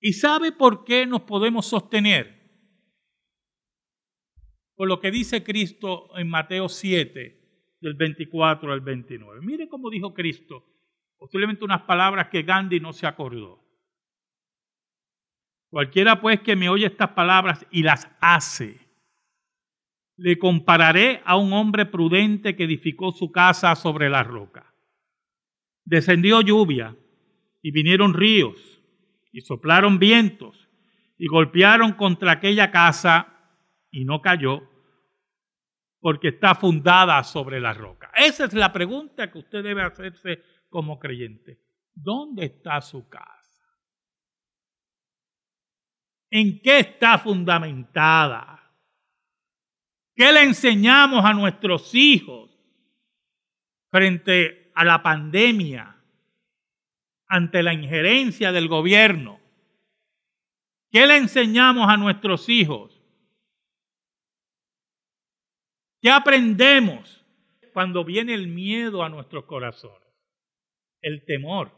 ¿Y 0.00 0.12
sabe 0.12 0.52
por 0.52 0.84
qué 0.84 1.06
nos 1.06 1.22
podemos 1.22 1.66
sostener? 1.66 2.42
Por 4.74 4.88
lo 4.88 5.00
que 5.00 5.10
dice 5.10 5.44
Cristo 5.44 6.10
en 6.18 6.28
Mateo 6.28 6.68
7, 6.68 7.43
del 7.84 7.94
24 7.94 8.72
al 8.72 8.80
29. 8.80 9.40
Mire 9.42 9.68
cómo 9.68 9.90
dijo 9.90 10.14
Cristo, 10.14 10.64
posiblemente 11.18 11.64
unas 11.64 11.82
palabras 11.82 12.28
que 12.28 12.42
Gandhi 12.42 12.80
no 12.80 12.92
se 12.92 13.06
acordó. 13.06 13.62
Cualquiera 15.68 16.20
pues 16.20 16.40
que 16.40 16.56
me 16.56 16.68
oye 16.68 16.86
estas 16.86 17.10
palabras 17.10 17.66
y 17.70 17.82
las 17.82 18.08
hace, 18.20 18.80
le 20.16 20.38
compararé 20.38 21.20
a 21.24 21.36
un 21.36 21.52
hombre 21.52 21.84
prudente 21.84 22.56
que 22.56 22.64
edificó 22.64 23.12
su 23.12 23.30
casa 23.30 23.74
sobre 23.74 24.08
la 24.08 24.22
roca. 24.22 24.72
Descendió 25.84 26.40
lluvia 26.40 26.96
y 27.60 27.70
vinieron 27.70 28.14
ríos 28.14 28.80
y 29.30 29.42
soplaron 29.42 29.98
vientos 29.98 30.68
y 31.18 31.26
golpearon 31.26 31.92
contra 31.92 32.32
aquella 32.32 32.70
casa 32.70 33.28
y 33.90 34.04
no 34.04 34.22
cayó 34.22 34.62
porque 36.04 36.28
está 36.28 36.54
fundada 36.54 37.24
sobre 37.24 37.58
la 37.58 37.72
roca. 37.72 38.12
Esa 38.14 38.44
es 38.44 38.52
la 38.52 38.70
pregunta 38.70 39.30
que 39.30 39.38
usted 39.38 39.62
debe 39.62 39.80
hacerse 39.80 40.42
como 40.68 40.98
creyente. 40.98 41.58
¿Dónde 41.94 42.44
está 42.44 42.78
su 42.82 43.08
casa? 43.08 43.64
¿En 46.28 46.60
qué 46.60 46.80
está 46.80 47.16
fundamentada? 47.16 48.70
¿Qué 50.14 50.30
le 50.30 50.42
enseñamos 50.42 51.24
a 51.24 51.32
nuestros 51.32 51.94
hijos 51.94 52.54
frente 53.90 54.70
a 54.74 54.84
la 54.84 55.02
pandemia? 55.02 55.90
ante 57.28 57.62
la 57.62 57.72
injerencia 57.72 58.52
del 58.52 58.68
gobierno? 58.68 59.40
¿Qué 60.90 61.06
le 61.06 61.16
enseñamos 61.16 61.88
a 61.88 61.96
nuestros 61.96 62.50
hijos? 62.50 62.93
¿Qué 66.04 66.10
aprendemos 66.10 67.24
cuando 67.72 68.04
viene 68.04 68.34
el 68.34 68.46
miedo 68.46 69.02
a 69.02 69.08
nuestros 69.08 69.46
corazones? 69.46 70.06
El 71.00 71.24
temor, 71.24 71.72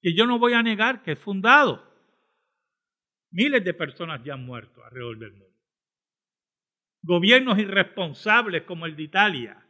que 0.00 0.14
yo 0.14 0.28
no 0.28 0.38
voy 0.38 0.52
a 0.52 0.62
negar 0.62 1.02
que 1.02 1.10
es 1.10 1.18
fundado. 1.18 1.84
Miles 3.32 3.64
de 3.64 3.74
personas 3.74 4.22
ya 4.22 4.34
han 4.34 4.46
muerto 4.46 4.84
alrededor 4.84 5.18
del 5.18 5.32
mundo. 5.32 5.60
Gobiernos 7.02 7.58
irresponsables 7.58 8.62
como 8.62 8.86
el 8.86 8.94
de 8.94 9.02
Italia 9.02 9.68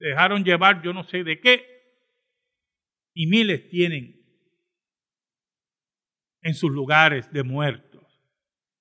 dejaron 0.00 0.42
llevar 0.42 0.82
yo 0.82 0.92
no 0.92 1.04
sé 1.04 1.22
de 1.22 1.40
qué, 1.40 2.02
y 3.14 3.28
miles 3.28 3.68
tienen 3.68 4.26
en 6.42 6.54
sus 6.54 6.72
lugares 6.72 7.32
de 7.32 7.44
muertos. 7.44 8.02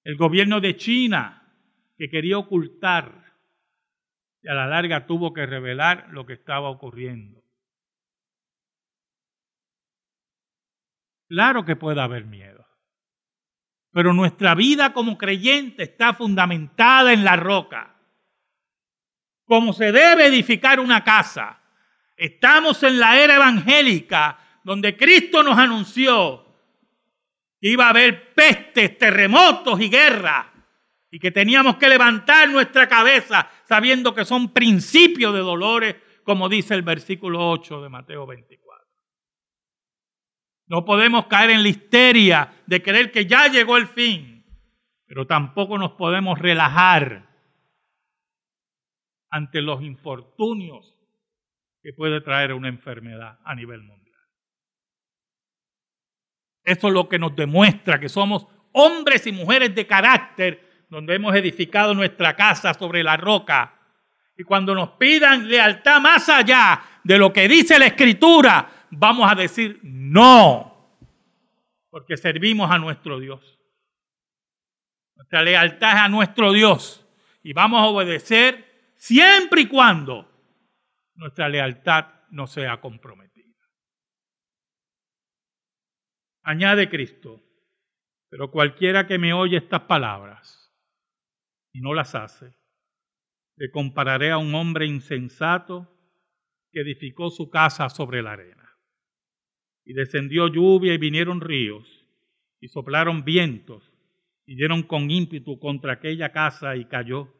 El 0.03 0.17
gobierno 0.17 0.59
de 0.59 0.75
China, 0.75 1.36
que 1.97 2.09
quería 2.09 2.37
ocultar, 2.37 3.33
y 4.41 4.49
a 4.49 4.53
la 4.53 4.67
larga 4.67 5.07
tuvo 5.07 5.33
que 5.33 5.45
revelar 5.45 6.07
lo 6.11 6.25
que 6.25 6.33
estaba 6.33 6.69
ocurriendo. 6.69 7.43
Claro 11.27 11.65
que 11.65 11.75
puede 11.75 12.01
haber 12.01 12.25
miedo, 12.25 12.65
pero 13.91 14.13
nuestra 14.13 14.55
vida 14.55 14.93
como 14.93 15.17
creyente 15.17 15.83
está 15.83 16.13
fundamentada 16.13 17.11
en 17.11 17.23
la 17.23 17.35
roca 17.35 17.97
como 19.47 19.71
se 19.71 19.93
debe 19.93 20.27
edificar 20.27 20.79
una 20.79 21.03
casa. 21.03 21.61
Estamos 22.17 22.83
en 22.83 22.99
la 22.99 23.17
era 23.17 23.35
evangélica 23.37 24.37
donde 24.63 24.97
Cristo 24.97 25.41
nos 25.41 25.57
anunció 25.57 26.45
que 27.59 27.69
iba 27.69 27.87
a 27.87 27.91
haber 27.91 28.33
pestes, 28.33 28.97
terremotos 28.97 29.79
y 29.79 29.89
guerra 29.89 30.51
y 31.09 31.19
que 31.19 31.31
teníamos 31.31 31.77
que 31.77 31.87
levantar 31.87 32.49
nuestra 32.49 32.87
cabeza 32.87 33.49
sabiendo 33.63 34.13
que 34.13 34.25
son 34.25 34.53
principios 34.53 35.33
de 35.33 35.39
dolores, 35.39 35.95
como 36.23 36.49
dice 36.49 36.73
el 36.73 36.81
versículo 36.81 37.49
8 37.49 37.81
de 37.81 37.89
Mateo 37.89 38.25
24. 38.25 38.85
No 40.67 40.83
podemos 40.83 41.27
caer 41.27 41.51
en 41.51 41.63
la 41.63 41.69
histeria 41.69 42.53
de 42.65 42.81
creer 42.83 43.11
que 43.11 43.25
ya 43.25 43.47
llegó 43.47 43.77
el 43.77 43.87
fin, 43.87 44.45
pero 45.05 45.25
tampoco 45.25 45.77
nos 45.77 45.93
podemos 45.93 46.37
relajar 46.37 47.25
ante 49.29 49.61
los 49.61 49.81
infortunios 49.81 50.97
que 51.81 51.93
puede 51.93 52.19
traer 52.19 52.53
una 52.53 52.67
enfermedad 52.67 53.39
a 53.45 53.55
nivel 53.55 53.81
mundial. 53.81 53.97
Eso 56.63 56.87
es 56.89 56.93
lo 56.93 57.07
que 57.07 57.17
nos 57.17 57.33
demuestra 57.33 57.97
que 57.97 58.09
somos 58.09 58.45
hombres 58.73 59.25
y 59.25 59.31
mujeres 59.31 59.73
de 59.73 59.87
carácter, 59.87 60.66
donde 60.89 61.15
hemos 61.15 61.35
edificado 61.35 61.93
nuestra 61.93 62.35
casa 62.35 62.73
sobre 62.73 63.03
la 63.03 63.17
roca. 63.17 63.73
Y 64.37 64.43
cuando 64.43 64.73
nos 64.73 64.91
pidan 64.91 65.47
lealtad 65.47 65.99
más 65.99 66.29
allá 66.29 66.81
de 67.03 67.17
lo 67.17 67.33
que 67.33 67.47
dice 67.47 67.79
la 67.79 67.87
Escritura, 67.87 68.87
vamos 68.91 69.29
a 69.31 69.35
decir 69.35 69.79
no, 69.83 70.99
porque 71.89 72.17
servimos 72.17 72.69
a 72.71 72.77
nuestro 72.77 73.19
Dios. 73.19 73.59
Nuestra 75.15 75.41
lealtad 75.41 75.95
es 75.95 76.01
a 76.01 76.09
nuestro 76.09 76.53
Dios 76.53 77.05
y 77.43 77.53
vamos 77.53 77.81
a 77.81 77.87
obedecer 77.87 78.93
siempre 78.95 79.61
y 79.61 79.67
cuando 79.67 80.31
nuestra 81.15 81.49
lealtad 81.49 82.05
no 82.29 82.45
sea 82.45 82.79
comprometida. 82.79 83.55
Añade 86.43 86.87
Cristo, 86.87 87.41
pero 88.29 88.51
cualquiera 88.51 89.07
que 89.07 89.17
me 89.17 89.33
oye 89.33 89.57
estas 89.57 89.81
palabras 89.81 90.66
y 91.77 91.81
no 91.81 91.93
las 91.93 92.15
hace, 92.15 92.55
le 93.55 93.69
compararé 93.69 94.31
a 94.31 94.39
un 94.39 94.55
hombre 94.55 94.87
insensato 94.87 95.87
que 96.71 96.81
edificó 96.81 97.29
su 97.29 97.51
casa 97.51 97.87
sobre 97.89 98.23
la 98.23 98.31
arena. 98.31 98.75
Y 99.85 99.93
descendió 99.93 100.47
lluvia 100.47 100.95
y 100.95 100.97
vinieron 100.97 101.39
ríos 101.39 101.87
y 102.59 102.67
soplaron 102.69 103.23
vientos 103.23 103.93
y 104.47 104.55
dieron 104.55 104.81
con 104.81 105.11
ímpetu 105.11 105.59
contra 105.59 105.93
aquella 105.93 106.31
casa 106.31 106.75
y 106.75 106.85
cayó 106.85 107.31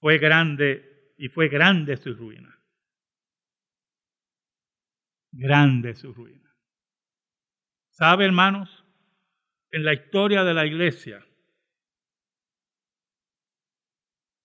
fue 0.00 0.16
grande 0.16 1.12
y 1.18 1.28
fue 1.28 1.48
grande 1.48 1.98
su 1.98 2.14
ruina. 2.14 2.58
Grande 5.32 5.94
su 5.94 6.14
ruina. 6.14 6.50
¿Sabe, 7.90 8.24
hermanos? 8.24 8.86
En 9.70 9.84
la 9.84 9.92
historia 9.92 10.44
de 10.44 10.54
la 10.54 10.64
iglesia 10.64 11.22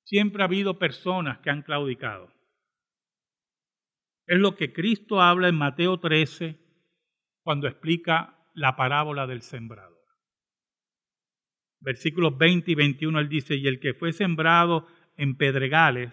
siempre 0.10 0.42
ha 0.42 0.48
habido 0.48 0.80
personas 0.80 1.38
que 1.38 1.52
han 1.52 1.62
claudicado. 1.62 2.34
Es 4.26 4.40
lo 4.40 4.56
que 4.56 4.74
Cristo 4.74 5.22
habla 5.22 5.50
en 5.50 5.56
Mateo 5.56 6.00
13 6.00 6.60
cuando 7.44 7.68
explica 7.68 8.36
la 8.56 8.76
parábola 8.76 9.28
del 9.28 9.44
sembrador. 9.44 10.00
Versículos 11.80 12.36
20 12.40 12.72
y 12.72 12.76
21 12.76 13.20
él 13.20 13.30
dice, 13.30 13.56
y 13.56 13.68
el 13.68 13.80
que 13.80 13.94
fue 13.94 14.12
sembrado 14.12 14.88
en 15.16 15.38
pedregales, 15.38 16.12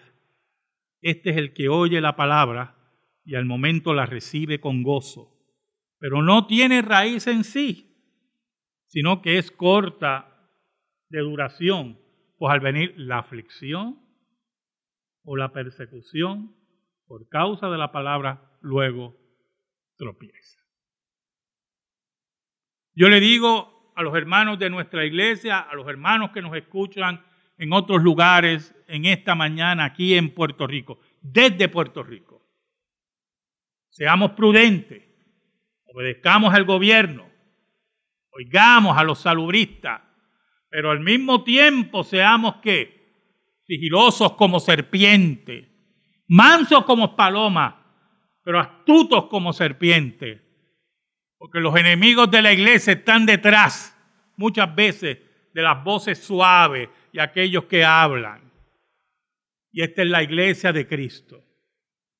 este 1.01 1.31
es 1.31 1.37
el 1.37 1.53
que 1.53 1.67
oye 1.67 1.99
la 1.99 2.15
palabra 2.15 2.75
y 3.25 3.33
al 3.33 3.45
momento 3.45 3.95
la 3.95 4.05
recibe 4.05 4.59
con 4.59 4.83
gozo, 4.83 5.33
pero 5.97 6.21
no 6.21 6.45
tiene 6.45 6.83
raíz 6.83 7.25
en 7.25 7.43
sí, 7.43 7.97
sino 8.85 9.23
que 9.23 9.39
es 9.39 9.49
corta 9.49 10.51
de 11.09 11.19
duración, 11.19 11.99
pues 12.37 12.53
al 12.53 12.59
venir 12.59 12.93
la 12.97 13.19
aflicción 13.19 13.99
o 15.23 15.35
la 15.35 15.51
persecución 15.51 16.55
por 17.07 17.27
causa 17.29 17.69
de 17.69 17.77
la 17.77 17.91
palabra, 17.91 18.57
luego 18.61 19.15
tropieza. 19.97 20.59
Yo 22.93 23.09
le 23.09 23.19
digo 23.19 23.93
a 23.95 24.03
los 24.03 24.15
hermanos 24.15 24.59
de 24.59 24.69
nuestra 24.69 25.05
iglesia, 25.05 25.59
a 25.59 25.75
los 25.75 25.87
hermanos 25.87 26.31
que 26.31 26.41
nos 26.41 26.55
escuchan 26.55 27.23
en 27.57 27.73
otros 27.73 28.03
lugares 28.03 28.75
en 28.87 29.05
esta 29.05 29.35
mañana 29.35 29.85
aquí 29.85 30.15
en 30.15 30.33
Puerto 30.33 30.67
Rico, 30.67 30.99
desde 31.21 31.69
Puerto 31.69 32.03
Rico. 32.03 32.45
Seamos 33.89 34.31
prudentes, 34.31 35.03
obedezcamos 35.85 36.53
al 36.53 36.65
gobierno, 36.65 37.27
oigamos 38.29 38.97
a 38.97 39.03
los 39.03 39.19
salubristas, 39.19 40.01
pero 40.69 40.91
al 40.91 40.99
mismo 40.99 41.43
tiempo 41.43 42.03
seamos 42.03 42.57
que 42.57 42.97
sigilosos 43.65 44.33
como 44.33 44.59
serpiente, 44.59 45.69
mansos 46.27 46.85
como 46.85 47.15
paloma, 47.15 47.83
pero 48.43 48.59
astutos 48.59 49.25
como 49.25 49.53
serpiente. 49.53 50.41
Porque 51.37 51.59
los 51.59 51.75
enemigos 51.75 52.31
de 52.31 52.41
la 52.41 52.51
iglesia 52.51 52.93
están 52.93 53.25
detrás 53.25 53.95
muchas 54.37 54.73
veces 54.73 55.17
de 55.53 55.61
las 55.61 55.83
voces 55.83 56.23
suaves 56.23 56.89
y 57.11 57.19
aquellos 57.19 57.65
que 57.65 57.83
hablan. 57.83 58.51
Y 59.71 59.83
esta 59.83 60.01
es 60.01 60.09
la 60.09 60.23
iglesia 60.23 60.71
de 60.71 60.87
Cristo. 60.87 61.43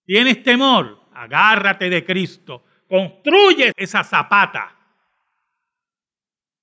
¿Tienes 0.05 0.43
temor? 0.43 1.09
Agárrate 1.13 1.89
de 1.89 2.05
Cristo. 2.05 2.63
Construye 2.87 3.71
esa 3.75 4.03
zapata. 4.03 4.75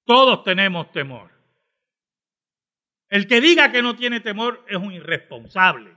Todos 0.05 0.45
tenemos 0.45 0.93
temor. 0.93 1.34
El 3.15 3.29
que 3.29 3.41
diga 3.41 3.71
que 3.71 3.81
no 3.81 3.95
tiene 3.95 4.19
temor 4.19 4.65
es 4.69 4.77
un 4.77 4.91
irresponsable. 4.91 5.97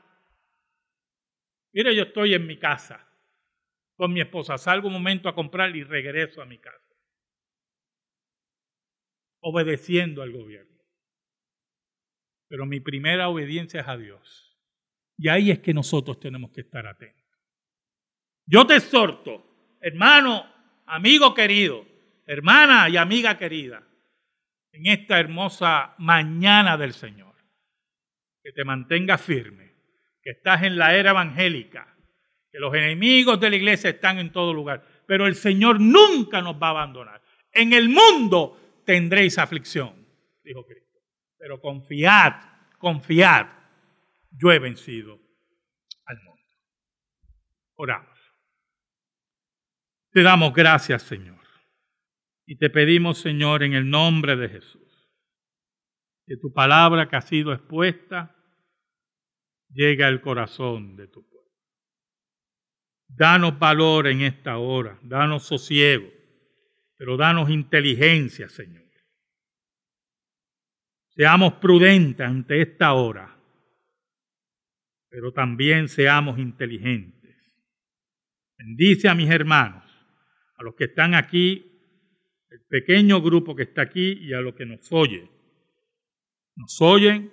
Mire, 1.74 1.96
yo 1.96 2.04
estoy 2.04 2.36
en 2.36 2.46
mi 2.46 2.60
casa 2.60 3.10
con 3.96 4.14
mi 4.14 4.22
esposa, 4.22 4.60
salgo 4.60 4.86
un 4.86 4.94
momento 4.94 5.28
a 5.28 5.34
comprar 5.34 5.76
y 5.76 5.84
regreso 5.84 6.44
a 6.44 6.46
mi 6.46 6.60
casa. 6.60 6.96
Obedeciendo 9.40 10.22
al 10.22 10.32
gobierno. 10.32 10.80
Pero 12.50 12.68
mi 12.68 12.82
primera 12.82 13.30
obediencia 13.30 13.82
es 13.82 13.88
a 13.88 13.98
Dios. 13.98 14.56
Y 15.18 15.30
ahí 15.30 15.50
es 15.50 15.58
que 15.58 15.74
nosotros 15.74 16.20
tenemos 16.20 16.52
que 16.52 16.62
estar 16.62 16.86
atentos. 16.86 17.26
Yo 18.46 18.68
te 18.68 18.76
exhorto, 18.76 19.44
hermano, 19.82 20.46
amigo 20.86 21.34
querido, 21.34 21.84
hermana 22.28 22.88
y 22.90 22.98
amiga 22.98 23.40
querida, 23.40 23.87
en 24.72 24.86
esta 24.88 25.20
hermosa 25.20 25.96
mañana 25.98 26.78
del 26.78 26.94
Señor, 26.94 27.36
que 28.44 28.52
te 28.52 28.64
mantengas 28.64 29.22
firme, 29.22 29.74
que 30.22 30.32
estás 30.32 30.64
en 30.64 30.78
la 30.78 30.96
era 30.96 31.12
evangélica, 31.12 31.96
que 32.52 32.60
los 32.60 32.74
enemigos 32.74 33.40
de 33.40 33.50
la 33.50 33.56
iglesia 33.56 33.90
están 33.90 34.20
en 34.20 34.32
todo 34.32 34.54
lugar, 34.54 34.86
pero 35.06 35.28
el 35.28 35.36
Señor 35.36 35.80
nunca 35.80 36.42
nos 36.42 36.62
va 36.62 36.68
a 36.68 36.72
abandonar. 36.72 37.22
En 37.52 37.74
el 37.74 37.90
mundo 37.90 38.82
tendréis 38.86 39.38
aflicción, 39.38 40.08
dijo 40.44 40.66
Cristo, 40.66 41.00
pero 41.38 41.60
confiad, 41.60 42.34
confiad, 42.78 43.48
yo 44.32 44.52
he 44.52 44.60
vencido 44.60 45.20
al 46.06 46.22
mundo. 46.22 46.44
Oramos. 47.76 48.18
Te 50.12 50.22
damos 50.24 50.54
gracias, 50.54 51.04
Señor. 51.04 51.47
Y 52.48 52.58
te 52.58 52.72
pedimos, 52.72 53.20
Señor, 53.20 53.62
en 53.62 53.74
el 53.74 53.88
nombre 53.88 54.36
de 54.36 54.50
Jesús, 54.50 55.12
que 56.26 56.38
tu 56.38 56.52
palabra 56.52 57.08
que 57.08 57.16
ha 57.16 57.22
sido 57.22 57.54
expuesta 57.54 58.36
llegue 59.70 60.04
al 60.04 60.22
corazón 60.22 60.96
de 60.96 61.08
tu 61.08 61.22
pueblo. 61.28 61.52
Danos 63.10 63.60
valor 63.60 64.08
en 64.08 64.22
esta 64.22 64.58
hora, 64.58 64.98
danos 65.04 65.44
sosiego, 65.44 66.10
pero 66.98 67.18
danos 67.18 67.52
inteligencia, 67.52 68.50
Señor. 68.50 68.88
Seamos 71.10 71.54
prudentes 71.54 72.26
ante 72.26 72.62
esta 72.62 72.94
hora 72.94 73.38
pero 75.10 75.32
también 75.32 75.88
seamos 75.88 76.38
inteligentes. 76.38 77.36
Bendice 78.58 79.10
a 79.10 79.16
mis 79.16 79.30
hermanos, 79.30 79.84
a 80.58 80.64
los 80.64 80.76
que 80.76 80.86
están 80.86 81.16
aquí, 81.16 81.77
el 82.50 82.62
pequeño 82.70 83.22
grupo 83.22 83.56
que 83.56 83.64
está 83.64 83.82
aquí 83.84 84.18
y 84.22 84.34
a 84.34 84.42
los 84.42 84.56
que 84.56 84.66
nos 84.66 84.92
oyen. 84.92 85.30
Nos 86.56 86.82
oyen 86.82 87.32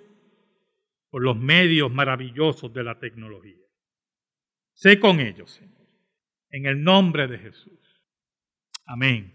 por 1.09 1.23
los 1.23 1.37
medios 1.37 1.91
maravillosos 1.91 2.73
de 2.73 2.83
la 2.83 2.99
tecnología. 2.99 3.65
Sé 4.73 4.99
con 4.99 5.19
ellos, 5.19 5.51
Señor, 5.51 5.87
en 6.49 6.65
el 6.65 6.83
nombre 6.83 7.27
de 7.27 7.39
Jesús. 7.39 7.79
Amén. 8.85 9.34